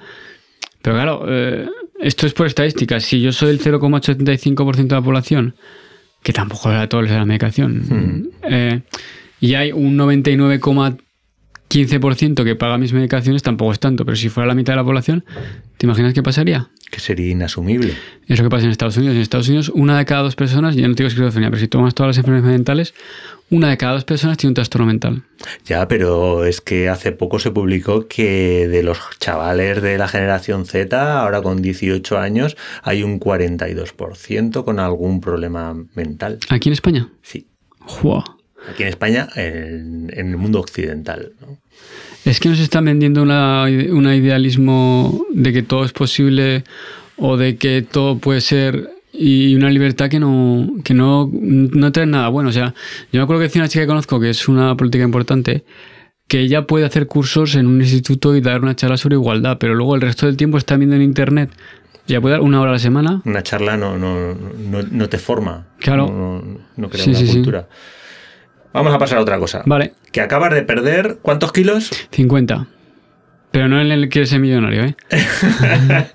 [0.82, 1.68] pero claro, eh,
[2.00, 2.98] esto es por estadística.
[2.98, 5.54] Si yo soy el 0,85% de la población,
[6.24, 8.80] que tampoco era todo de la medicación, eh,
[9.40, 14.54] y hay un 99,15% que paga mis medicaciones, tampoco es tanto, pero si fuera la
[14.54, 15.24] mitad de la población,
[15.76, 16.68] ¿te imaginas qué pasaría?
[16.90, 17.94] Que sería inasumible.
[18.26, 19.14] Es lo que pasa en Estados Unidos.
[19.14, 21.94] En Estados Unidos, una de cada dos personas, ya no digo esquizofrenia, pero si tomas
[21.94, 22.94] todas las enfermedades mentales,
[23.50, 25.22] una de cada dos personas tiene un trastorno mental.
[25.64, 30.66] Ya, pero es que hace poco se publicó que de los chavales de la generación
[30.66, 36.38] Z, ahora con 18 años, hay un 42% con algún problema mental.
[36.48, 37.08] ¿Aquí en España?
[37.22, 37.46] Sí.
[38.68, 41.32] Aquí en España, en, en el mundo occidental.
[41.40, 41.58] ¿no?
[42.24, 46.64] Es que nos están vendiendo una, un idealismo de que todo es posible
[47.16, 52.06] o de que todo puede ser y una libertad que no, que no, no trae
[52.06, 52.50] nada bueno.
[52.50, 52.74] O sea,
[53.12, 55.64] yo me acuerdo que decía una chica que conozco que es una política importante
[56.28, 59.74] que ella puede hacer cursos en un instituto y dar una charla sobre igualdad, pero
[59.74, 61.50] luego el resto del tiempo está viendo en internet.
[62.06, 63.20] Ya puede dar una hora a la semana.
[63.24, 65.66] Una charla no, no, no, no te forma.
[65.80, 66.06] Claro.
[66.06, 67.42] No, no- no crea Sí, una sí, sí.
[68.72, 69.62] Vamos a pasar a otra cosa.
[69.66, 71.90] Vale, Que acabas de perder, ¿cuántos kilos?
[72.12, 72.66] 50.
[73.50, 74.96] Pero no en el que ser millonario, ¿eh?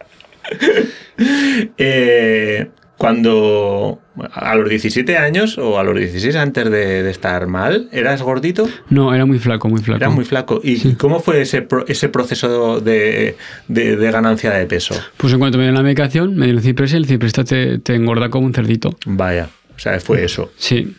[1.78, 4.00] Eh, cuando
[4.32, 8.68] a los 17 años o a los 16 antes de, de estar mal, ¿eras gordito?
[8.90, 9.98] No, era muy flaco, muy flaco.
[10.04, 10.62] Eras muy flaco.
[10.64, 13.36] ¿Y cómo fue ese, pro- ese proceso de,
[13.68, 14.96] de- de ganancia de peso?
[15.18, 17.96] Pues en cuanto me dieron la medicación, me dieron ciprés y el cipresta te, te
[17.96, 18.98] engorda como un cerdito.
[19.06, 20.52] Vaya, o sea, fue eso.
[20.58, 20.96] Sí.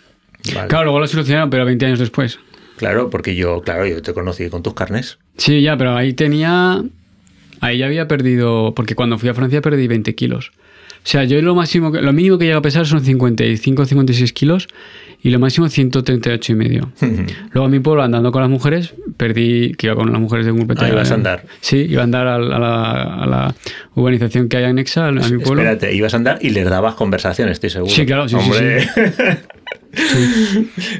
[0.54, 0.68] Vale.
[0.68, 2.38] Claro, luego lo solucionaron, pero 20 años después.
[2.76, 5.18] Claro, porque yo, claro, yo te conocí con tus carnes.
[5.38, 6.82] Sí, ya, pero ahí tenía.
[7.60, 8.74] Ahí ya había perdido.
[8.74, 10.52] Porque cuando fui a Francia perdí 20 kilos.
[10.98, 14.66] O sea, yo lo máximo lo mínimo que llega a pesar son 55 56 kilos
[15.22, 16.90] y lo máximo 138 y medio.
[17.52, 20.50] Luego a mi pueblo andando con las mujeres, perdí, que iba con las mujeres de
[20.52, 21.44] un grupo Ah, ibas a andar.
[21.60, 23.54] Sí, iba a andar a la, a la- a la
[23.94, 25.62] urbanización que hay anexa a mi pueblo.
[25.62, 27.92] Espérate, ibas a andar y les dabas conversación, estoy seguro.
[27.92, 29.00] Sí, claro, sí, sí,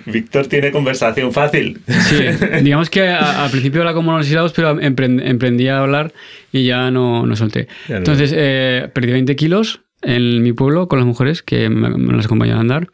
[0.06, 1.80] Víctor tiene conversación fácil.
[1.86, 2.16] Sí,
[2.62, 6.12] digamos que a- al principio era como los hilados, pero empren- emprendí a hablar
[6.52, 7.68] y ya no, no solté.
[7.88, 7.98] Ya no.
[7.98, 12.26] Entonces, eh, perdí 20 kilos en mi pueblo con las mujeres que me, me las
[12.26, 12.88] acompañaban a andar.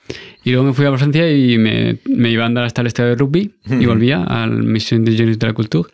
[0.45, 3.11] Y luego me fui a Francia y me, me iba a andar hasta el estadio
[3.11, 5.89] de rugby y volvía al Mission de Jeunes de la Culture.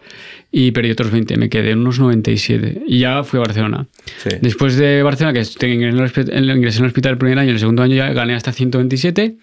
[0.50, 2.82] Y perdí otros 20, me quedé en unos 97.
[2.86, 3.86] Y ya fui a Barcelona.
[4.16, 4.30] Sí.
[4.40, 8.12] Después de Barcelona, que ingresé en el hospital el primer año, el segundo año ya
[8.12, 9.36] gané hasta 127.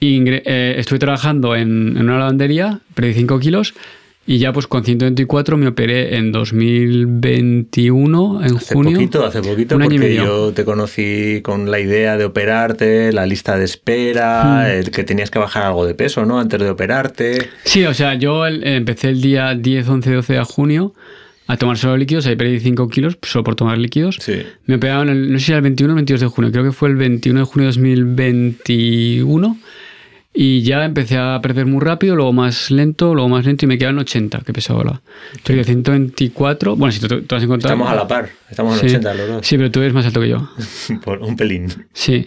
[0.00, 3.74] Y eh, estuve trabajando en, en una lavandería, perdí 5 kilos.
[4.28, 8.94] Y ya pues con 124 me operé en 2021, en Hace junio.
[8.98, 13.64] poquito, hace poquito, porque yo te conocí con la idea de operarte, la lista de
[13.64, 14.70] espera, Hmm.
[14.80, 16.40] el que tenías que bajar algo de peso, ¿no?
[16.40, 17.48] Antes de operarte.
[17.64, 20.92] Sí, o sea, yo el- empecé el día 10, 11, 12 de junio
[21.46, 24.18] a tomar solo líquidos, ahí perdí 5 kilos solo por tomar líquidos.
[24.20, 24.42] Sí.
[24.64, 26.64] Me operaron, el, no sé si era el 21 o el 22 de junio, creo
[26.64, 29.56] que fue el 21 de junio de 2021.
[30.38, 33.78] Y ya empecé a perder muy rápido, luego más lento, luego más lento y me
[33.78, 35.00] quedaron 80, que pesaba ahora.
[35.44, 36.76] Perdí 124.
[36.76, 37.74] Bueno, si tú, tú has encontrado.
[37.74, 38.94] Estamos a la par, estamos en Sí.
[38.96, 39.46] 80 los dos.
[39.46, 40.48] Sí, pero tú eres más alto que yo.
[41.04, 41.68] Por un pelín.
[41.94, 42.26] Sí.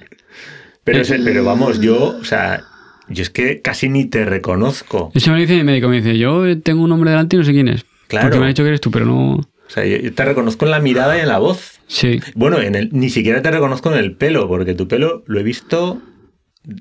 [0.84, 2.64] Pero, es- pero vamos, yo, o sea,
[3.10, 5.12] yo es que casi ni te reconozco.
[5.14, 7.46] Eso me lo dice mi médico, me dice, yo tengo un hombre delante y no
[7.46, 7.86] sé quién es.
[8.08, 8.26] Claro.
[8.26, 9.34] Porque me ha dicho que eres tú, pero no...
[9.36, 11.80] O sea, yo yo te reconozco en la mirada y en la voz.
[11.86, 12.20] Sí.
[12.34, 15.44] Bueno, en el, ni siquiera te reconozco en el pelo, porque tu pelo lo he
[15.44, 16.02] visto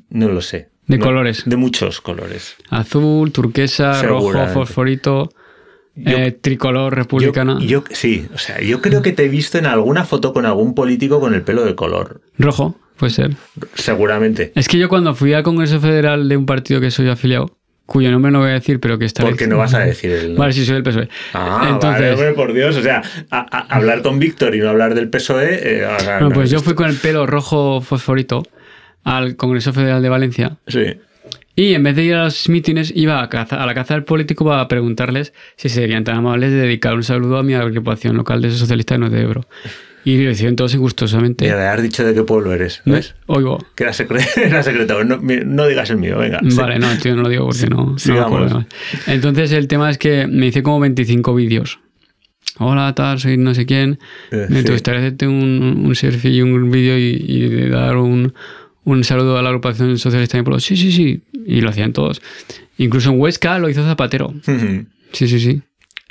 [0.08, 0.70] No lo sé.
[0.88, 1.42] De No- colores.
[1.46, 2.56] De muchos colores.
[2.70, 5.30] Azul, turquesa, rojo, fosforito,
[5.94, 7.58] Yo- eh, tricolor republicana.
[7.60, 10.46] Yo, yo- sí, o sea, yo creo que te he visto en alguna foto con
[10.46, 12.20] algún político con el pelo de color.
[12.38, 13.36] Rojo, puede ser.
[13.74, 14.52] Seguramente.
[14.54, 17.50] Es que yo cuando fui al Congreso Federal de un partido que soy afiliado,
[17.86, 19.22] cuyo nombre no voy a decir, pero que está...
[19.24, 20.38] Porque no vas a decir el nombre.
[20.38, 21.08] Vale, sí, soy del PSOE.
[21.32, 22.76] Ah, Entonces, vale, hombre, por Dios.
[22.76, 25.58] O sea, a- a- hablar con Víctor y no hablar del PSOE.
[25.80, 28.42] eh, o sea, bueno, no, pues yo fui con el pelo rojo fosforito
[29.16, 30.84] al Congreso Federal de Valencia Sí.
[31.56, 34.04] y en vez de ir a los mítines iba a, caza- a la caza del
[34.04, 38.42] político para preguntarles si serían tan amables de dedicar un saludo a mi agrupación local
[38.42, 39.46] de socialista de Norte de Ebro.
[40.04, 41.44] Y lo hicieron todos ingustosamente.
[41.44, 42.80] Mira, has dicho de qué pueblo eres.
[42.86, 43.14] ¿Ves?
[43.26, 43.58] Oigo.
[43.74, 45.04] Que era, secre- era secreto.
[45.04, 46.38] No, no digas el mío, venga.
[46.42, 48.66] Vale, no, tío, no lo digo porque no, no me.
[49.12, 51.80] Entonces el tema es que me hice como 25 vídeos.
[52.58, 53.98] Hola, tal, soy no sé quién.
[54.30, 54.72] Eh, Me sí.
[54.72, 58.32] gustaría hacerte un, un selfie y un vídeo y, y de dar un,
[58.90, 60.60] un saludo a la agrupación socialista de mi pueblo.
[60.60, 61.22] Sí, sí, sí.
[61.46, 62.20] Y lo hacían todos.
[62.78, 64.34] Incluso en Huesca lo hizo Zapatero.
[65.12, 65.62] Sí, sí, sí.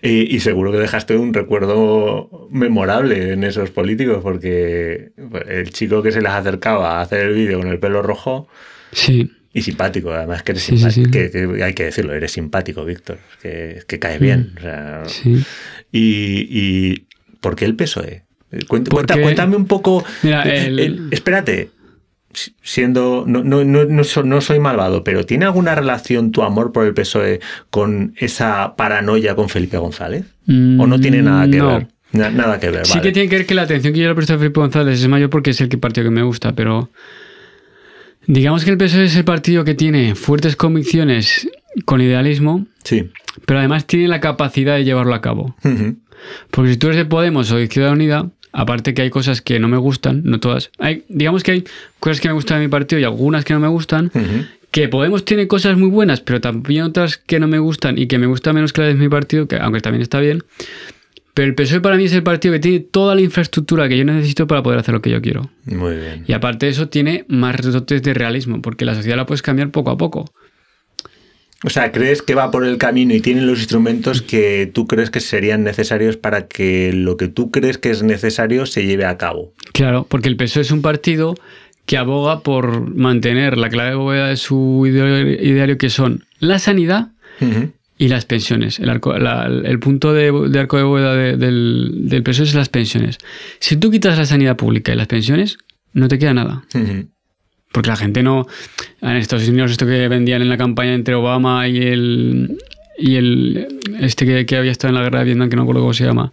[0.02, 5.10] Y, y seguro que dejaste un recuerdo memorable en esos políticos, porque
[5.48, 8.48] el chico que se les acercaba a hacer el vídeo con el pelo rojo
[8.92, 9.32] Sí.
[9.54, 11.04] y simpático, además que eres Sí, sí.
[11.10, 14.54] Que, que hay que decirlo, eres simpático, Víctor, que, que cae bien.
[14.58, 15.10] o sea, Mm.
[15.10, 15.44] Sí.
[15.92, 17.08] y, y
[17.42, 18.24] ¿por qué el PSOE?
[18.68, 20.06] Cuenta- Porque- cuéntame un poco.
[20.24, 21.70] Mira, el- el- espérate.
[22.34, 23.24] Si- Siendo.
[23.28, 26.86] No, no, no, no so- no soy malvado, pero ¿tiene alguna relación tu amor por
[26.86, 30.26] el PSOE con esa paranoia con Felipe González?
[30.48, 31.68] ¿O no tiene nada que Mm, no.
[31.74, 31.88] ver?
[32.14, 33.02] Na- nada que ver, Sí vale.
[33.02, 35.08] que tiene que ver que la atención que yo le presto a Felipe González es
[35.10, 36.90] mayor porque es el que partido que me gusta, pero
[38.28, 41.50] digamos que el PSOE es el partido que tiene fuertes convicciones
[41.86, 43.10] con idealismo, Sí.
[43.46, 45.56] pero además tiene la capacidad de llevarlo a cabo.
[46.52, 49.60] Porque si tú eres de Podemos o de Izquierda Unida, aparte que hay cosas que
[49.60, 51.64] no me gustan, no todas, hay, digamos que hay
[52.00, 54.12] cosas que me gustan de mi partido y algunas que no me gustan,
[54.72, 58.18] que Podemos tiene cosas muy buenas, pero también otras que no me gustan y que
[58.18, 60.44] me gustan menos que las de mi partido, que aunque también está bien.
[61.36, 64.04] Pero el PSOE para mí es el partido que tiene toda la infraestructura que yo
[64.04, 65.52] necesito para poder hacer lo que yo quiero.
[65.66, 66.24] Muy bien.
[66.28, 69.70] Y aparte de eso, tiene más dotes de realismo, porque la sociedad la puedes cambiar
[69.70, 70.26] poco a poco.
[71.64, 75.10] O sea, ¿crees que va por el camino y tiene los instrumentos que tú crees
[75.10, 79.18] que serían necesarios para que lo que tú crees que es necesario se lleve a
[79.18, 79.54] cabo?
[79.74, 81.36] Claro, porque el PSOE es un partido
[81.88, 87.10] que aboga por mantener la clave de bóveda de su ideario, que son la sanidad
[87.42, 87.72] Ujú.
[87.98, 88.80] y las pensiones.
[88.80, 92.54] El, arco- la- el punto de, de arco de bóveda de- del, del PSOE es
[92.56, 93.18] las pensiones.
[93.60, 95.58] Si tú quitas la sanidad pública y las pensiones,
[95.94, 96.64] no te queda nada.
[96.76, 97.08] Ujú.
[97.72, 98.48] Porque la gente no.
[99.02, 102.58] En Estados Unidos, esto que vendían en la campaña entre Obama y el.
[102.98, 103.68] Y el.
[104.00, 106.06] Este que, que había estado en la guerra de Vietnam, que no recuerdo cómo se
[106.06, 106.32] llama.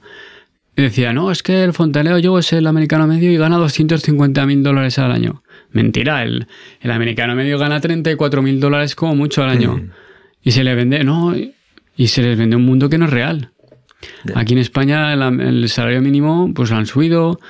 [0.77, 4.47] Y decía, no, es que el fontanero yo es el americano medio y gana 250
[4.47, 5.43] mil dólares al año.
[5.71, 6.47] Mentira, el,
[6.81, 9.77] el americano medio gana 34 mil dólares como mucho al año.
[9.77, 9.91] Mm.
[10.43, 11.35] Y se le vende, no,
[11.97, 13.51] y se les vende un mundo que no es real.
[14.35, 17.41] Aquí en España el, el salario mínimo pues lo han subido,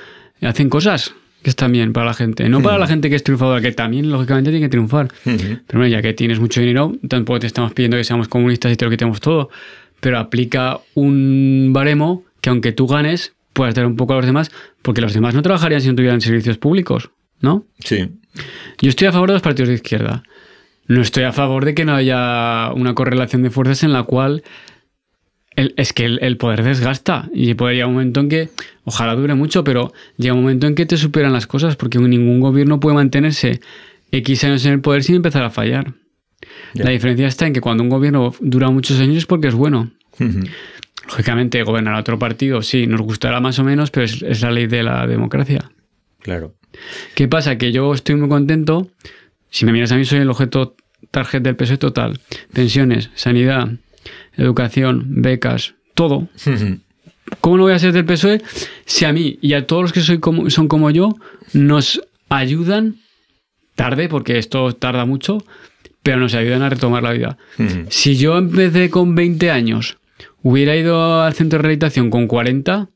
[0.41, 1.13] hacen cosas
[1.45, 2.49] que están bien para la gente.
[2.49, 5.09] No para la gente que es triunfadora, que también lógicamente tiene que triunfar.
[5.27, 5.37] Ujú.
[5.67, 8.75] Pero bueno, ya que tienes mucho dinero, tampoco te estamos pidiendo que seamos comunistas y
[8.75, 9.51] te lo quitemos todo.
[9.99, 14.49] Pero aplica un baremo que aunque tú ganes, puedas dar un poco a los demás,
[14.81, 17.67] porque los demás no trabajarían si no tuvieran servicios públicos, ¿no?
[17.77, 18.09] Sí.
[18.81, 20.23] Yo estoy a favor de los partidos de izquierda.
[20.87, 24.41] No estoy a favor de que no haya una correlación de fuerzas en la cual
[25.55, 28.49] el- es que el, el poder desgasta y puede llegar un momento en que,
[28.83, 32.39] ojalá dure mucho, pero llega un momento en que te superan las cosas porque ningún
[32.39, 33.61] gobierno puede mantenerse
[34.11, 35.93] X años en el poder sin empezar a fallar.
[36.73, 39.91] La diferencia está en que cuando un gobierno dura muchos años es porque es bueno.
[41.07, 44.51] Lógicamente, gobernar a otro partido, sí, nos gustará más o menos, pero es- es la
[44.51, 45.71] ley de la democracia.
[46.21, 46.55] Claro.
[47.13, 47.57] ¿Qué pasa?
[47.57, 48.89] Que yo estoy muy contento.
[49.49, 50.75] Si me miras a mí, soy el objeto
[51.11, 52.19] target del PSOE total.
[52.53, 53.69] Pensiones, sanidad,
[54.37, 56.27] educación, becas, todo.
[57.41, 58.41] ¿Cómo no voy a ser del PSOE
[58.85, 61.15] si a mí y a todos los que soy como, son como yo
[61.53, 62.97] nos ayudan,
[63.75, 65.39] tarde, porque esto tarda mucho,
[66.03, 67.37] pero nos ayudan a retomar la vida?
[67.89, 69.97] Si yo empecé con 20 años,
[70.43, 72.89] hubiera ido al centro de rehabilitación con 40,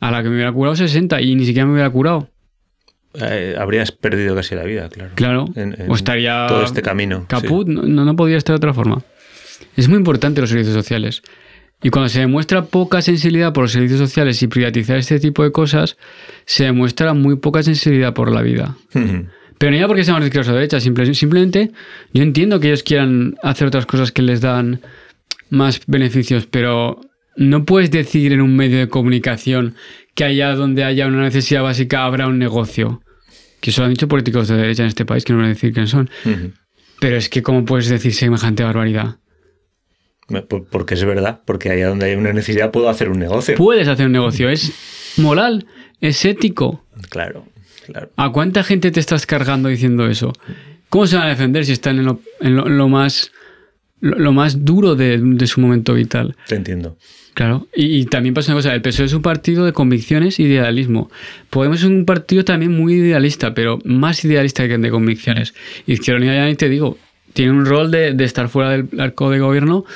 [0.00, 2.28] a la que me hubiera curado 60 y ni siquiera me hubiera curado.
[3.20, 5.10] Eh, habrías perdido casi la vida, claro.
[5.14, 5.44] Claro.
[5.54, 7.26] En- en o estaría todo este camino.
[7.28, 9.02] caput, no, no no podría estar de otra forma.
[9.76, 11.22] Es muy importante los servicios sociales.
[11.82, 15.50] Y cuando se demuestra poca sensibilidad por los servicios sociales y privatizar este tipo de
[15.50, 15.96] cosas,
[16.46, 18.76] se demuestra muy poca sensibilidad por la vida.
[19.58, 21.70] Pero no ya porque seamos de izquierda o de derecha, simple- simplemente
[22.12, 24.80] yo entiendo que ellos quieran hacer otras cosas que les dan
[25.50, 27.00] más beneficios, pero
[27.36, 29.74] no puedes decir en un medio de comunicación
[30.14, 33.02] que allá donde haya una necesidad básica habrá un negocio.
[33.60, 35.50] que eso lo han dicho políticos de derecha en este país, que no voy a
[35.50, 36.10] decir quiénes son.
[37.00, 39.16] Pero es que, ¿cómo puedes decir semejante barbaridad?
[40.40, 43.54] Por- Porque es verdad, porque allá donde hay una necesidad puedo hacer un negocio.
[43.56, 44.72] Puedes hacer un negocio, es
[45.18, 45.66] moral,
[46.00, 46.84] es ético.
[47.10, 47.46] Claro,
[47.86, 48.10] claro.
[48.16, 50.32] ¿A cuánta gente te estás cargando diciendo eso?
[50.88, 53.30] ¿Cómo se van a defender si están en lo, en lo- lo más,
[54.00, 56.36] lo, lo más duro de, de su momento vital?
[56.48, 56.96] Te entiendo.
[57.34, 60.44] Claro, y, y también pasa una cosa, el PSOE es un partido de convicciones y
[60.44, 61.10] de idealismo.
[61.48, 65.54] Podemos es un partido también muy idealista, pero más idealista que de convicciones.
[65.86, 66.98] Izquierda Unida, ya ni te digo,
[67.32, 69.86] tiene un rol de, de estar fuera del arco de gobierno,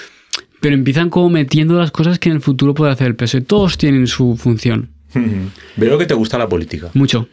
[0.61, 3.43] pero empiezan como metiendo las cosas que en el futuro puede hacer el PSOE.
[3.43, 4.91] Todos tienen su función.
[5.77, 6.91] Veo que te gusta la política.
[6.95, 7.29] Mucho.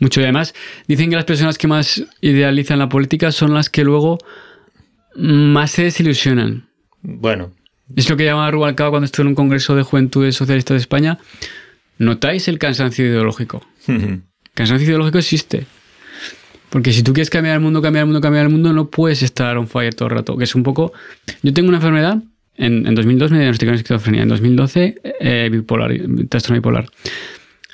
[0.00, 0.20] Mucho.
[0.20, 0.54] Y además,
[0.88, 4.18] dicen que las personas que más idealizan la política son las que luego
[5.16, 6.66] más se desilusionan.
[7.02, 7.52] Bueno,
[7.94, 11.18] Es lo que llamaba Rubalcaba cuando estuvo en un congreso de juventudes socialistas de España.
[11.98, 13.64] ¿Notáis el cansancio ideológico?
[14.54, 15.66] Cansancio ideológico existe.
[16.70, 19.22] Porque si tú quieres cambiar el mundo, cambiar el mundo, cambiar el mundo, no puedes
[19.22, 20.36] estar on fire todo el rato.
[20.36, 20.92] Que es un poco.
[21.42, 22.18] Yo tengo una enfermedad.
[22.56, 24.22] En, en 2002 me diagnosticaron esquizofrenia.
[24.22, 25.92] En 2012, eh, bipolar,
[26.28, 26.86] trastorno bipolar.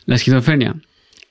[0.06, 0.74] La esquizofrenia,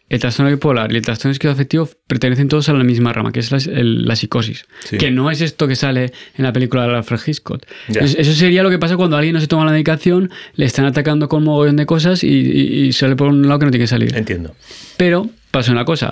[0.07, 3.51] el trastorno bipolar y el trastorno esquizoafectivo pertenecen todos a la misma rama, que es
[3.51, 4.65] la, el- la psicosis.
[4.83, 4.97] Sí.
[4.97, 7.63] Que no es esto que sale en la película de Alfred Hitchcock.
[7.89, 10.85] Es- eso sería lo que pasa cuando alguien no se toma la medicación, le están
[10.85, 13.83] atacando con mogollón de cosas y, y- y sale por un lado que no tiene
[13.83, 14.15] que salir.
[14.15, 14.55] entiendo.
[14.97, 16.11] Pero pasa una cosa.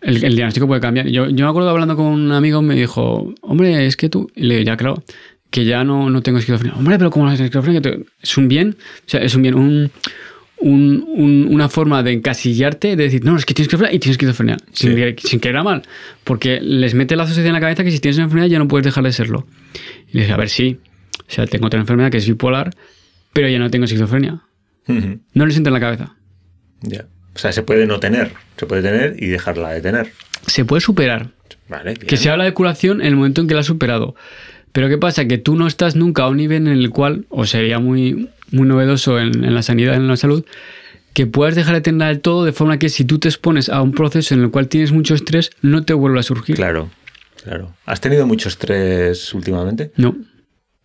[0.00, 1.06] El, el diagnóstico puede cambiar.
[1.08, 4.30] Yo, yo me acuerdo hablando con un amigo, me dijo, hombre, es que tú.
[4.36, 5.02] Y le digo, ya, claro,
[5.54, 6.76] que ya no, no tengo esquizofrenia.
[6.76, 7.80] Hombre, pero ¿cómo no tienes esquizofrenia?
[8.20, 8.76] Es un bien.
[9.06, 9.54] O sea, es un bien.
[9.54, 9.90] Un,
[10.58, 14.14] un- un- una forma de encasillarte, de decir, no, es que tienes esquizofrenia y tienes
[14.14, 14.56] esquizofrenia.
[14.72, 15.82] Sin, que- sin querer a mal.
[16.24, 18.66] Porque les mete la asociación en la cabeza que si tienes una enfermedad ya no
[18.66, 19.46] puedes dejar de serlo.
[20.08, 20.80] Y le dije, a ver, sí.
[21.20, 22.70] O sea, tengo otra enfermedad que es bipolar,
[23.32, 24.40] pero ya no tengo esquizofrenia.
[25.34, 26.16] No les entra en la cabeza.
[26.82, 27.04] Ya.
[27.34, 28.32] O sea, se puede no tener.
[28.56, 30.12] Se puede tener y dejarla de tener.
[30.48, 31.30] Se puede superar.
[31.68, 32.06] Vale, bien.
[32.06, 34.14] Que se habla de curación en el momento en que la has superado.
[34.74, 35.24] Pero ¿qué pasa?
[35.26, 38.66] Que tú no estás nunca a un nivel en el cual, o sería muy, muy
[38.68, 40.44] novedoso en, en la sanidad, en la salud,
[41.14, 43.80] que puedas dejar de tenerla del todo de forma que si tú te expones a
[43.80, 46.56] un proceso en el cual tienes mucho estrés, no te vuelva a surgir.
[46.56, 46.90] Claro,
[47.42, 47.72] claro.
[47.86, 49.92] ¿Has tenido mucho estrés últimamente?
[49.96, 50.16] No,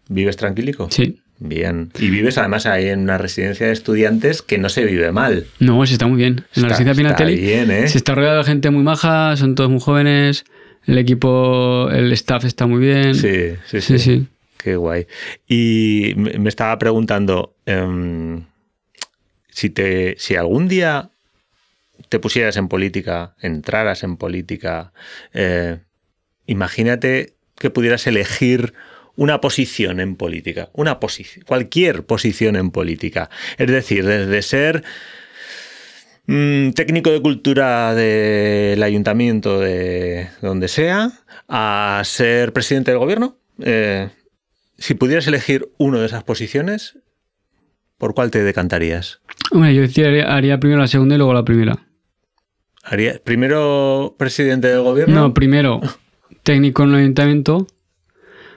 [0.08, 0.88] ¿Vives tranquilico?
[0.92, 1.20] sí.
[1.42, 1.90] Bien.
[1.98, 5.46] Y vives además ahí en una residencia de estudiantes que no se vive mal.
[5.60, 6.44] No, se está muy bien.
[6.54, 7.88] En la Está- residencia está Pinatelli bien, ¿eh?
[7.88, 10.44] se está rodeado de gente muy maja, son todos muy jóvenes,
[10.86, 13.16] el equipo, el staff está muy bien.
[13.16, 13.82] Sí, sí, sí.
[13.82, 14.00] sí.
[14.00, 14.28] sí.
[14.58, 15.08] Qué guay.
[15.48, 18.44] Y me me estaba preguntando em,
[19.50, 21.12] si, te, si algún día
[22.10, 24.92] te pusieras en política, entraras en política,
[25.34, 25.80] eh,
[26.46, 28.74] imagínate que pudieras elegir
[29.16, 33.30] una posición en política, una posición, cualquier posición en política.
[33.58, 34.84] Es decir, desde ser
[36.30, 41.12] mm, técnico de cultura del ayuntamiento de donde sea
[41.48, 43.38] a ser presidente del gobierno.
[43.62, 44.10] eh,
[44.78, 46.98] si pudieras elegir una de esas posiciones,
[47.98, 49.20] ¿por cuál te decantarías?
[49.52, 51.86] Hombre, yo decía, haría, haría primero la segunda y luego la primera.
[52.84, 55.16] ¿Haría primero presidente del gobierno?
[55.16, 55.82] No, primero
[56.44, 57.58] técnico en el ayuntamiento.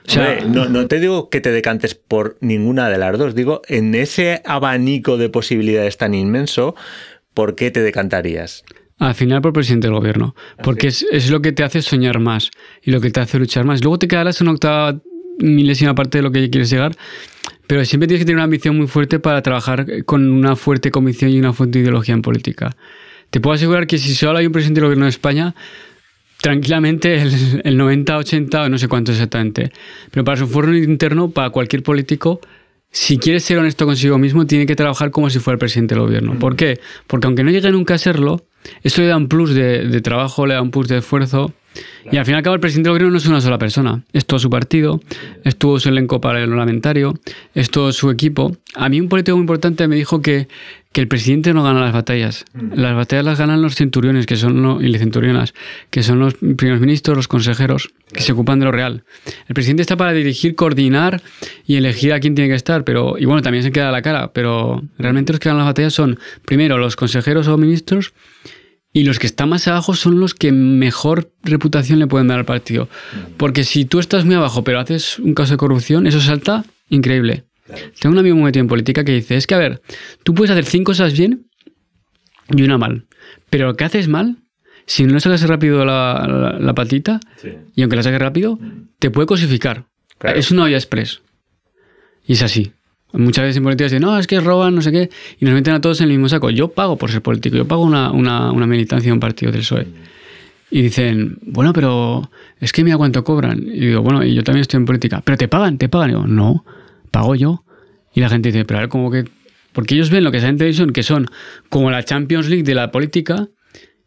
[0.05, 3.35] O sea, Hombre, no, no te digo que te decantes por ninguna de las dos,
[3.35, 6.75] digo, en ese abanico de posibilidades tan inmenso,
[7.33, 8.63] ¿por qué te decantarías?
[8.99, 10.35] al final por presidente del gobierno.
[10.63, 13.65] Porque es, es lo que te hace soñar más y lo que te hace luchar
[13.65, 13.81] más.
[13.83, 15.01] Luego te quedarás una octava
[15.39, 16.95] milésima parte de lo que quieres llegar,
[17.67, 21.31] pero siempre tienes que tener una ambición muy fuerte para trabajar con una fuerte convicción
[21.31, 22.75] y una fuerte ideología en política.
[23.29, 25.55] Te puedo asegurar que si solo hay un presidente del gobierno de España,
[26.41, 29.71] tranquilamente el, el 90, 80, no sé cuánto exactamente,
[30.11, 32.41] pero para su foro interno, para cualquier político,
[32.93, 36.03] si quiere ser honesto consigo mismo, tiene que trabajar como si fuera el presidente del
[36.03, 36.37] gobierno.
[36.37, 36.79] ¿Por qué?
[37.07, 38.45] Porque aunque no llegue nunca a serlo,
[38.83, 41.51] esto le da un plus de, de trabajo, le da un plus de esfuerzo.
[42.11, 44.03] Y al fin y al cabo, el presidente del gobierno no es una sola persona.
[44.13, 45.01] Es todo su partido,
[45.43, 47.15] es todo su elenco parlamentario,
[47.55, 48.55] es todo su equipo.
[48.75, 50.47] A mí, un político muy importante me dijo que,
[50.93, 52.45] que el presidente no gana las batallas.
[52.75, 55.53] Las batallas las ganan los centuriones que son lo- y las centurionas,
[55.89, 59.03] que son los primeros ministros, los consejeros, que se ocupan de lo real.
[59.47, 61.21] El presidente está para dirigir, coordinar
[61.65, 64.31] y elegir a quién tiene que estar, pero y bueno, también se queda la cara,
[64.33, 68.13] pero realmente los que ganan las batallas son primero los consejeros o ministros
[68.93, 72.45] y los que están más abajo son los que mejor reputación le pueden dar al
[72.45, 72.87] partido.
[73.37, 77.45] Porque si tú estás muy abajo pero haces un caso de corrupción, eso salta increíble.
[77.99, 79.81] Tengo un amigo muy metido en política que dice, es que a ver,
[80.23, 81.47] tú puedes hacer cinco cosas bien
[82.53, 83.05] y una mal,
[83.49, 84.37] pero lo que haces mal,
[84.85, 87.19] si no sacas rápido la, la- la patita,
[87.75, 88.59] y aunque la saques rápido,
[88.99, 89.85] te puede cosificar.
[90.17, 90.37] Claro.
[90.37, 91.21] Es una olla express.
[92.27, 92.73] Y es así.
[93.13, 95.09] Muchas veces en política dicen, no, es que roban, no sé qué,
[95.39, 96.49] y nos meten a todos en el mismo saco.
[96.49, 99.87] Yo pago por ser político, yo pago una, una, una militancia un partido del PSOE.
[100.71, 103.59] Y dicen, bueno, pero es que mira cuánto cobran.
[103.59, 105.21] Y digo, bueno, y yo también estoy en política.
[105.23, 106.09] Pero te pagan, te pagan.
[106.09, 106.65] Y digo, no,
[107.13, 107.63] pago yo.
[108.13, 109.23] Y la gente dice, pero a ver, como que.
[109.71, 111.27] Porque ellos ven lo que sale en televisión, que son
[111.69, 113.47] como la Champions League de la política,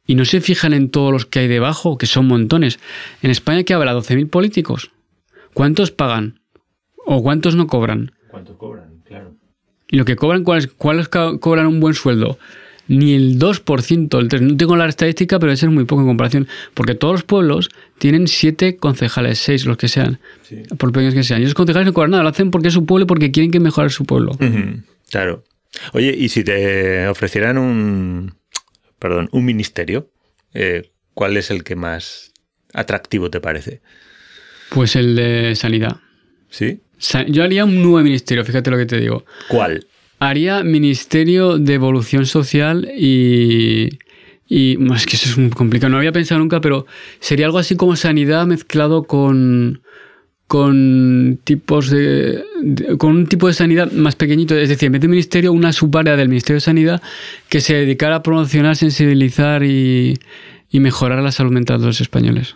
[0.07, 2.79] y no se fijan en todos los que hay debajo, que son montones.
[3.23, 4.91] En España que habrá 12.000 políticos.
[5.55, 6.41] ¿Cuántos pagan?
[7.07, 8.13] ¿O cuántos no cobran?
[8.31, 9.01] ¿Cuánto cobran?
[9.05, 9.35] Claro.
[9.91, 12.39] Y lo que cobran, ¿cuáles, cuáles ca- cobran un buen sueldo?
[12.89, 14.41] Ni el 2%, el 3%.
[14.41, 16.49] No tengo la estadística, pero eso es muy poco en comparación.
[16.75, 17.69] Porque todos los pueblos
[17.99, 20.63] tienen siete concejales, seis, los que sean, Sí.
[20.79, 21.41] por pequeños que sean.
[21.41, 23.51] Y esos concejales no cobran nada, lo hacen porque es su pueblo y porque quieren
[23.51, 24.33] que mejore su pueblo.
[25.11, 25.45] Claro.
[25.93, 28.35] Oye, y si te ofrecieran un,
[28.99, 30.11] perdón, un ministerio,
[30.55, 32.33] eh, ¿cuál es el que más
[32.73, 33.81] atractivo te parece?
[34.71, 35.97] Pues el de sanidad.
[36.51, 36.81] ¿Sí?
[37.29, 39.25] Yo haría un nuevo ministerio, fíjate lo que te digo.
[39.49, 39.87] ¿Cuál?
[40.19, 43.99] Haría Ministerio de Evolución Social y.
[44.49, 46.87] Y es que eso es muy complicado, no había pensado nunca, pero
[47.19, 49.81] sería algo así como sanidad mezclado con.
[50.47, 55.01] con tipos de, de- con un tipo de sanidad más pequeñito, es decir, en vez
[55.03, 57.03] de ministerio, una subárea del Ministerio de Sanidad
[57.49, 60.17] que se dedicara a promocionar, sensibilizar y,
[60.71, 62.55] y mejorar la salud mental de los españoles,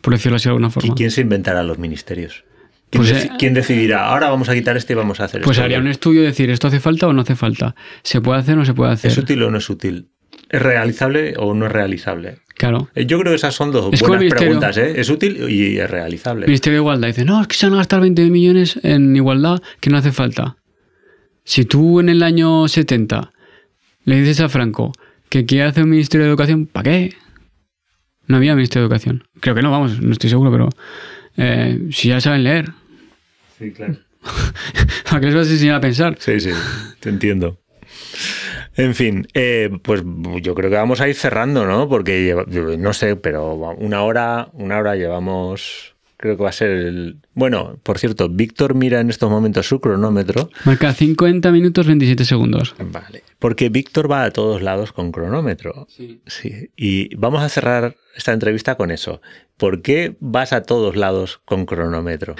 [0.00, 0.94] por decirlo así de alguna ¿Y forma.
[0.96, 2.42] quién se inventará los ministerios?
[2.90, 4.06] ¿Quién, Pues, deci- eh, quién decidirá?
[4.06, 5.64] Ahora vamos a quitar este y vamos a hacer Pues esto.
[5.64, 7.74] haría un estudio de decir, ¿esto hace falta o no hace falta?
[8.02, 9.10] ¿Se puede hacer o no se puede hacer?
[9.10, 10.08] ¿Es útil o no es útil?
[10.48, 12.38] ¿Es realizable o no es realizable?
[12.54, 12.88] Claro.
[12.94, 14.76] Eh, Yo creo que esas son dos Es el buenas preguntas.
[14.78, 14.94] ¿eh?
[15.00, 16.46] ¿Es útil y es realizable?
[16.46, 19.60] Ministerio de Igualdad dice, no, es que se van a gastar 20 millones en igualdad
[19.80, 20.56] que no hace falta.
[21.44, 23.32] Si tú en el año 70
[24.04, 24.92] le dices a Franco
[25.28, 27.14] que quiere hacer un Ministerio de Educación, ¿para qué?
[28.28, 29.24] No había Ministerio de Educación.
[29.40, 30.68] Creo que no, vamos, no estoy seguro, pero
[31.36, 32.66] eh, si ya saben leer,
[33.58, 33.96] Sí, claro.
[35.10, 36.16] ¿a qué les vas a enseñar a pensar?
[36.18, 36.50] Sí, sí,
[37.00, 37.58] te entiendo.
[38.76, 40.02] En fin, eh, pues
[40.42, 41.88] yo creo que vamos a ir cerrando, ¿no?
[41.88, 42.44] Porque lleva-
[42.76, 45.95] no sé, pero una hora, una hora llevamos.
[46.18, 47.18] Creo que va a ser el.
[47.34, 50.50] Bueno, por cierto, Víctor mira en estos momentos su cronómetro.
[50.64, 52.74] Marca 50 minutos 27 segundos.
[52.78, 53.22] Vale.
[53.38, 55.86] Porque Víctor va a todos lados con cronómetro.
[55.90, 56.20] Sí.
[56.26, 56.70] Sí.
[56.74, 59.20] Y vamos a cerrar esta entrevista con eso.
[59.58, 62.34] ¿Por qué vas a todos lados con cronómetro?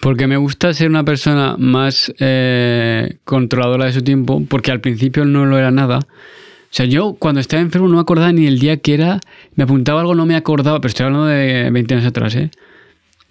[0.00, 5.24] Porque me gusta ser una persona más eh, controladora de su tiempo, porque al principio
[5.24, 5.98] no lo era nada.
[5.98, 9.20] O sea, yo cuando estaba enfermo no me acordaba ni el día que era,
[9.54, 12.50] me apuntaba algo, no me acordaba, pero estoy hablando de 20 años atrás, ¿eh?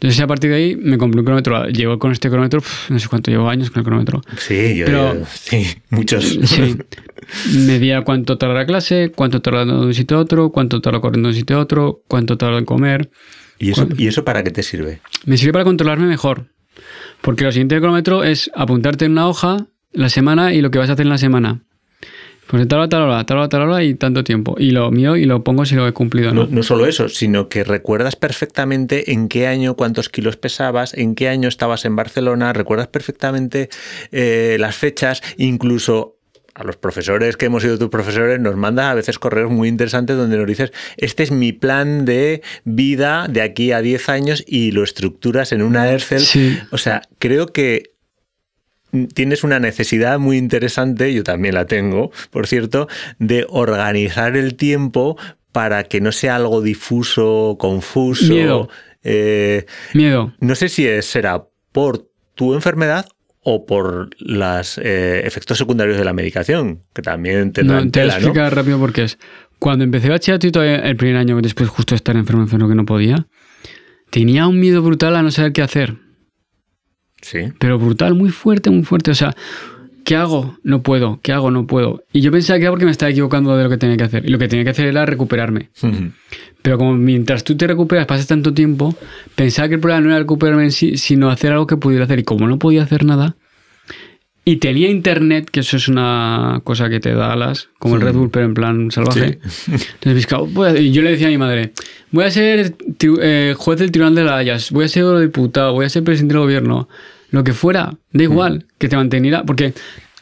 [0.02, 1.68] Entonces a partir de ahí me compré un cronómetro.
[1.68, 4.22] Llevo con este cronómetro, no sé cuánto, llevo años con el cronómetro.
[4.40, 6.26] Sí, yo, Pero- yo- sí, muchos.
[6.26, 6.76] Sí.
[7.68, 11.30] Medía cuánto tarda la clase, cuánto tarda de un sitio a otro, cuánto tarda corriendo
[11.30, 13.12] de un sitio a otro, cuánto tarda en comer.
[13.60, 15.02] ¿Y eso, ¿Y eso para qué te sirve?
[15.26, 16.48] Me sirve para controlarme mejor.
[17.22, 20.80] Porque lo siguiente del cronómetro es apuntarte en una hoja la semana y lo que
[20.80, 21.62] vas a hacer en la semana.
[22.52, 24.56] Pues tal hora, tal hora, tal hora, tal hora y tanto tiempo.
[24.60, 26.50] Y lo mío y lo pongo si lo he cumplido o No, no.
[26.52, 31.30] no solo eso, sino que recuerdas perfectamente en qué año cuántos kilos pesabas, en qué
[31.30, 33.70] año estabas en Barcelona, recuerdas perfectamente
[34.12, 36.18] eh, las fechas, incluso
[36.54, 40.18] a los profesores que hemos sido tus profesores nos mandas a veces correos muy interesantes
[40.18, 44.72] donde nos dices, este es mi plan de vida de aquí a 10 años y
[44.72, 46.20] lo estructuras en una Excel.
[46.20, 46.60] Sí.
[46.72, 47.91] O sea, creo que
[49.14, 52.88] tienes una necesidad muy interesante, yo también la tengo, por cierto,
[53.20, 55.18] de organizar el tiempo
[55.52, 58.34] para que no sea algo difuso, confuso.
[58.34, 58.70] Miedo.
[59.04, 60.34] Eh, Miedo.
[60.40, 63.08] no sé si es- será por tu enfermedad
[63.44, 68.14] o por los efectos secundarios de la medicación, que también No, tendrán te voy a
[68.14, 68.28] tela, ¿no?
[68.28, 69.18] explicar rápido por qué es.
[69.58, 73.26] Cuando empecé bachillerato el primer año, después justo de estar enfermo, enfermo que no podía,
[74.12, 75.96] tenía un miedo brutal a no saber qué hacer.
[77.22, 77.40] Sí.
[77.60, 79.12] Pero brutal, muy fuerte, muy fuerte.
[79.12, 79.36] O sea,
[80.04, 80.58] ¿qué hago?
[80.64, 81.20] No puedo.
[81.22, 81.52] ¿Qué hago?
[81.52, 82.04] No puedo.
[82.14, 84.26] Y yo pensaba que era porque me estaba equivocando de lo que tenía que hacer.
[84.26, 85.70] Y lo que tenía que hacer era recuperarme.
[86.62, 88.96] Pero como mientras tú te recuperas, pasas tanto tiempo,
[89.36, 92.20] pensaba que el problema no era recuperarme en sí, sino hacer algo que pudiera hacer.
[92.20, 93.36] Y como no podía hacer nada,
[94.44, 98.14] y tenía internet, que eso es una cosa que te da alas, como el Red
[98.16, 99.40] Bull, pero en plan salvaje.
[100.02, 101.74] Entonces, voy a- y yo le decía a mi madre,
[102.12, 102.76] voy a ser
[103.22, 106.34] eh, juez del Tribunal de la Haya, voy a ser eurodiputado, voy a ser presidente
[106.34, 106.88] del gobierno,
[107.32, 109.74] lo que fuera, da igual, que te manteniera, porque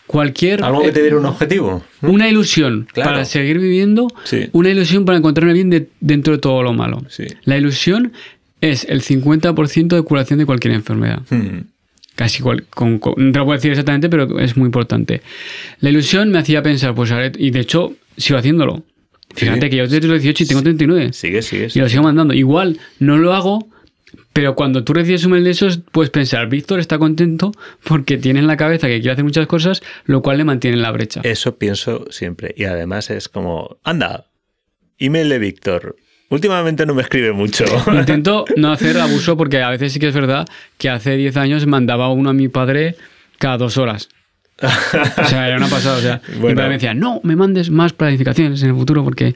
[0.08, 0.64] cualquier...
[0.64, 1.84] Algo que te eh, diera un objetivo.
[2.02, 3.12] una ilusión Claro.
[3.12, 4.50] para seguir viviendo, Sí.
[4.54, 7.04] una ilusión para encontrarme bien de- dentro de todo lo malo.
[7.10, 7.26] Sí.
[7.44, 8.14] La ilusión
[8.62, 11.22] es el 50% de curación de cualquier enfermedad.
[11.30, 11.60] Mm.
[12.16, 15.22] Casi cual, con, con- no te lo puedo decir exactamente, pero es muy importante.
[15.80, 18.84] La ilusión me hacía pensar, pues y de hecho sigo haciéndolo.
[19.36, 19.70] Fíjate Sí.
[19.70, 21.14] que yo desde los 18 y tengo 39.
[21.14, 21.68] Sigue, sigue.
[21.74, 22.34] Y lo sigo mandando.
[22.34, 23.68] Igual no lo hago
[24.34, 27.52] Pero cuando tú recibes un mail de esos, puedes pensar, Víctor está contento
[27.84, 30.82] porque tiene en la cabeza que quiere hacer muchas cosas, lo cual le mantiene en
[30.82, 31.22] la brecha.
[31.24, 32.54] Eso pienso siempre.
[32.58, 34.26] Y además es como, anda,
[34.98, 35.96] email de Víctor.
[36.30, 37.66] Últimamente no me escribe mucho.
[37.92, 41.66] Intento no hacer abuso porque a veces sí que es verdad que hace 10 años
[41.68, 42.96] mandaba uno a mi padre
[43.40, 44.10] cada dos horas.
[45.24, 45.98] O sea, era una pasada.
[45.98, 49.36] O sea, mi padre me decía, no, me mandes más planificaciones en el futuro porque...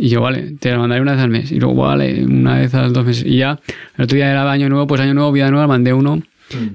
[0.00, 1.50] Y yo, vale, te la mandaré una vez al mes.
[1.50, 3.24] Y luego, vale, una vez a los dos meses.
[3.26, 3.58] Y ya,
[3.96, 6.22] el otro día era año nuevo, pues año nuevo, vida nueva, mandé uno.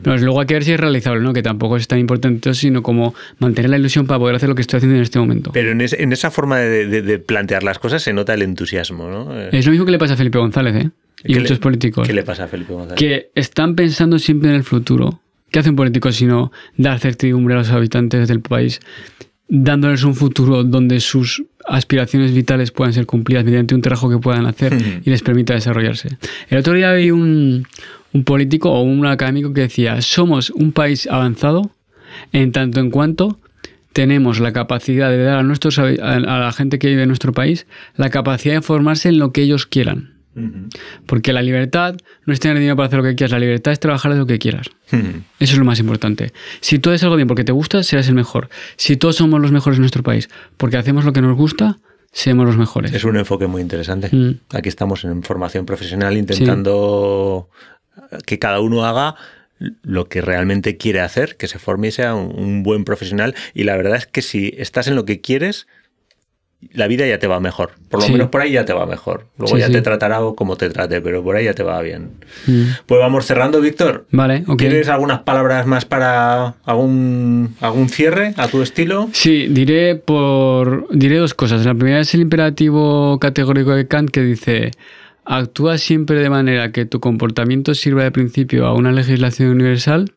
[0.03, 1.33] Pero luego hay que ver si es realizable, ¿no?
[1.33, 4.61] Que tampoco es tan importante, sino como mantener la ilusión para poder hacer lo que
[4.61, 5.51] estoy haciendo en este momento.
[5.51, 8.43] Pero en, es- en esa forma de, de- de plantear las cosas se nota el
[8.43, 9.35] entusiasmo, ¿no?
[9.39, 10.89] Eh, Es lo mismo que le pasa a Felipe González, ¿eh?
[11.23, 12.05] Y ¿qué muchos le- políticos.
[12.07, 12.99] ¿Qué le pasa a Felipe González?
[12.99, 15.21] que están pensando siempre en el futuro.
[15.53, 18.79] ¿Qué hace un político sino dar certidumbre a los habitantes del país,
[19.47, 24.47] dándoles un futuro donde sus aspiraciones vitales puedan ser cumplidas mediante un trabajo que puedan
[24.47, 24.75] hacer
[25.05, 26.17] y les permita desarrollarse?
[26.49, 27.67] El otro día vi un,
[28.13, 31.69] un político o un académico que decía, somos un país avanzado
[32.31, 33.37] en tanto en cuanto
[33.93, 37.67] tenemos la capacidad de dar a, nuestros, a la gente que vive en nuestro país
[37.95, 40.12] la capacidad de formarse en lo que ellos quieran.
[41.05, 43.79] Porque la libertad no es tener dinero para hacer lo que quieras, la libertad es
[43.79, 44.67] trabajar de lo que quieras.
[44.91, 46.33] Eso es lo más importante.
[46.59, 48.49] Si tú haces algo bien porque te gusta, serás el mejor.
[48.75, 51.77] Si todos somos los mejores en nuestro país porque hacemos lo que nos gusta,
[52.11, 52.93] seremos los mejores.
[52.93, 54.09] Es un enfoque muy interesante.
[54.15, 54.39] Mm.
[54.51, 57.49] Aquí estamos en formación profesional intentando
[58.25, 59.15] que cada uno haga
[59.81, 63.35] lo que realmente quiere hacer, que se forme y sea un, un buen profesional.
[63.53, 65.67] Y la verdad es que si estás en lo que quieres,
[66.73, 67.71] la vida ya te va mejor.
[67.89, 68.11] Por lo Sí.
[68.13, 69.27] menos por ahí ya te va mejor.
[69.37, 69.73] Luego Sí, ya sí.
[69.73, 72.11] te tratará como te trate, pero por ahí ya te va bien.
[72.47, 72.63] Mm.
[72.85, 74.05] Pues vamos cerrando, Víctor.
[74.11, 74.57] Vale, ok.
[74.57, 79.09] ¿Quieres algunas palabras más para algún, algún cierre a tu estilo?
[79.13, 81.65] Sí, diré por diré dos cosas.
[81.65, 84.71] La primera es el imperativo categórico de Kant que dice
[85.25, 90.11] actúa siempre de manera que tu comportamiento sirva de principio a una legislación universal.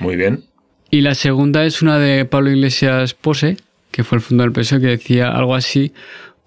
[0.00, 0.44] Muy bien.
[0.90, 3.56] Y la segunda es una de Pablo Iglesias Pose,
[3.94, 5.92] que fue el fundador del PSOE, que decía algo así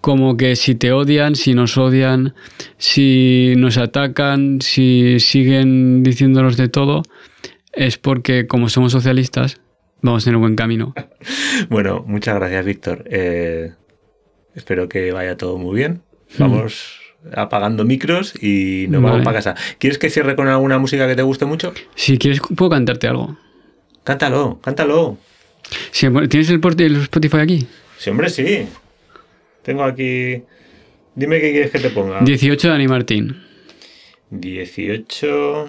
[0.02, 2.34] como que si te odian, si nos odian,
[2.76, 7.02] si nos atacan, si siguen diciéndonos de todo,
[7.72, 9.60] es porque como somos socialistas,
[10.02, 10.94] vamos en el buen camino.
[11.70, 13.04] Bueno, muchas gracias, Víctor.
[13.10, 13.72] Eh,
[14.54, 16.02] espero que vaya todo muy bien.
[16.38, 17.00] Vamos
[17.34, 19.56] apagando micros y nos vamos para casa.
[19.78, 21.72] ¿Quieres que cierre con alguna música que te guste mucho?
[21.96, 23.36] Si quieres, puedo cantarte algo.
[24.04, 25.18] Cántalo, cántalo.
[26.28, 27.66] ¿Tienes el, el Spotify aquí?
[27.98, 28.66] Sí, hombre, sí.
[29.62, 30.42] Tengo aquí.
[31.14, 32.20] Dime qué quieres que te ponga.
[32.20, 33.42] 18 de Ani Martín.
[34.30, 35.68] 18.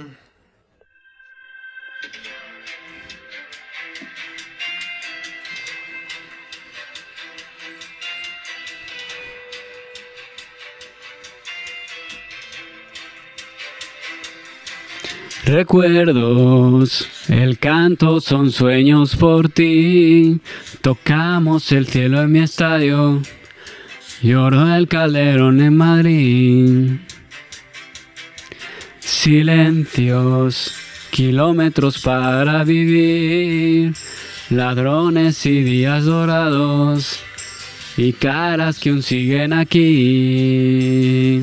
[15.52, 20.40] Recuerdos, el canto son sueños por ti.
[20.82, 23.20] Tocamos el cielo en mi estadio.
[24.22, 26.92] Lloro el calderón en Madrid.
[29.00, 30.76] Silencios,
[31.10, 33.96] kilómetros para vivir.
[34.52, 37.22] Ladrones y días dorados.
[37.98, 41.42] Y caras que aún siguen aquí.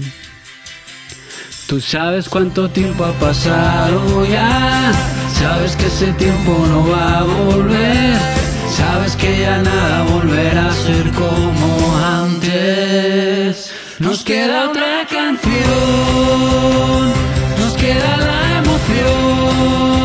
[1.66, 4.92] Tú sabes cuánto tiempo ha pasado ya,
[5.34, 8.16] sabes que ese tiempo no va a volver,
[8.70, 13.72] sabes que ya nada volverá a ser como antes.
[13.98, 15.54] Nos queda otra canción,
[17.58, 19.95] nos queda la emoción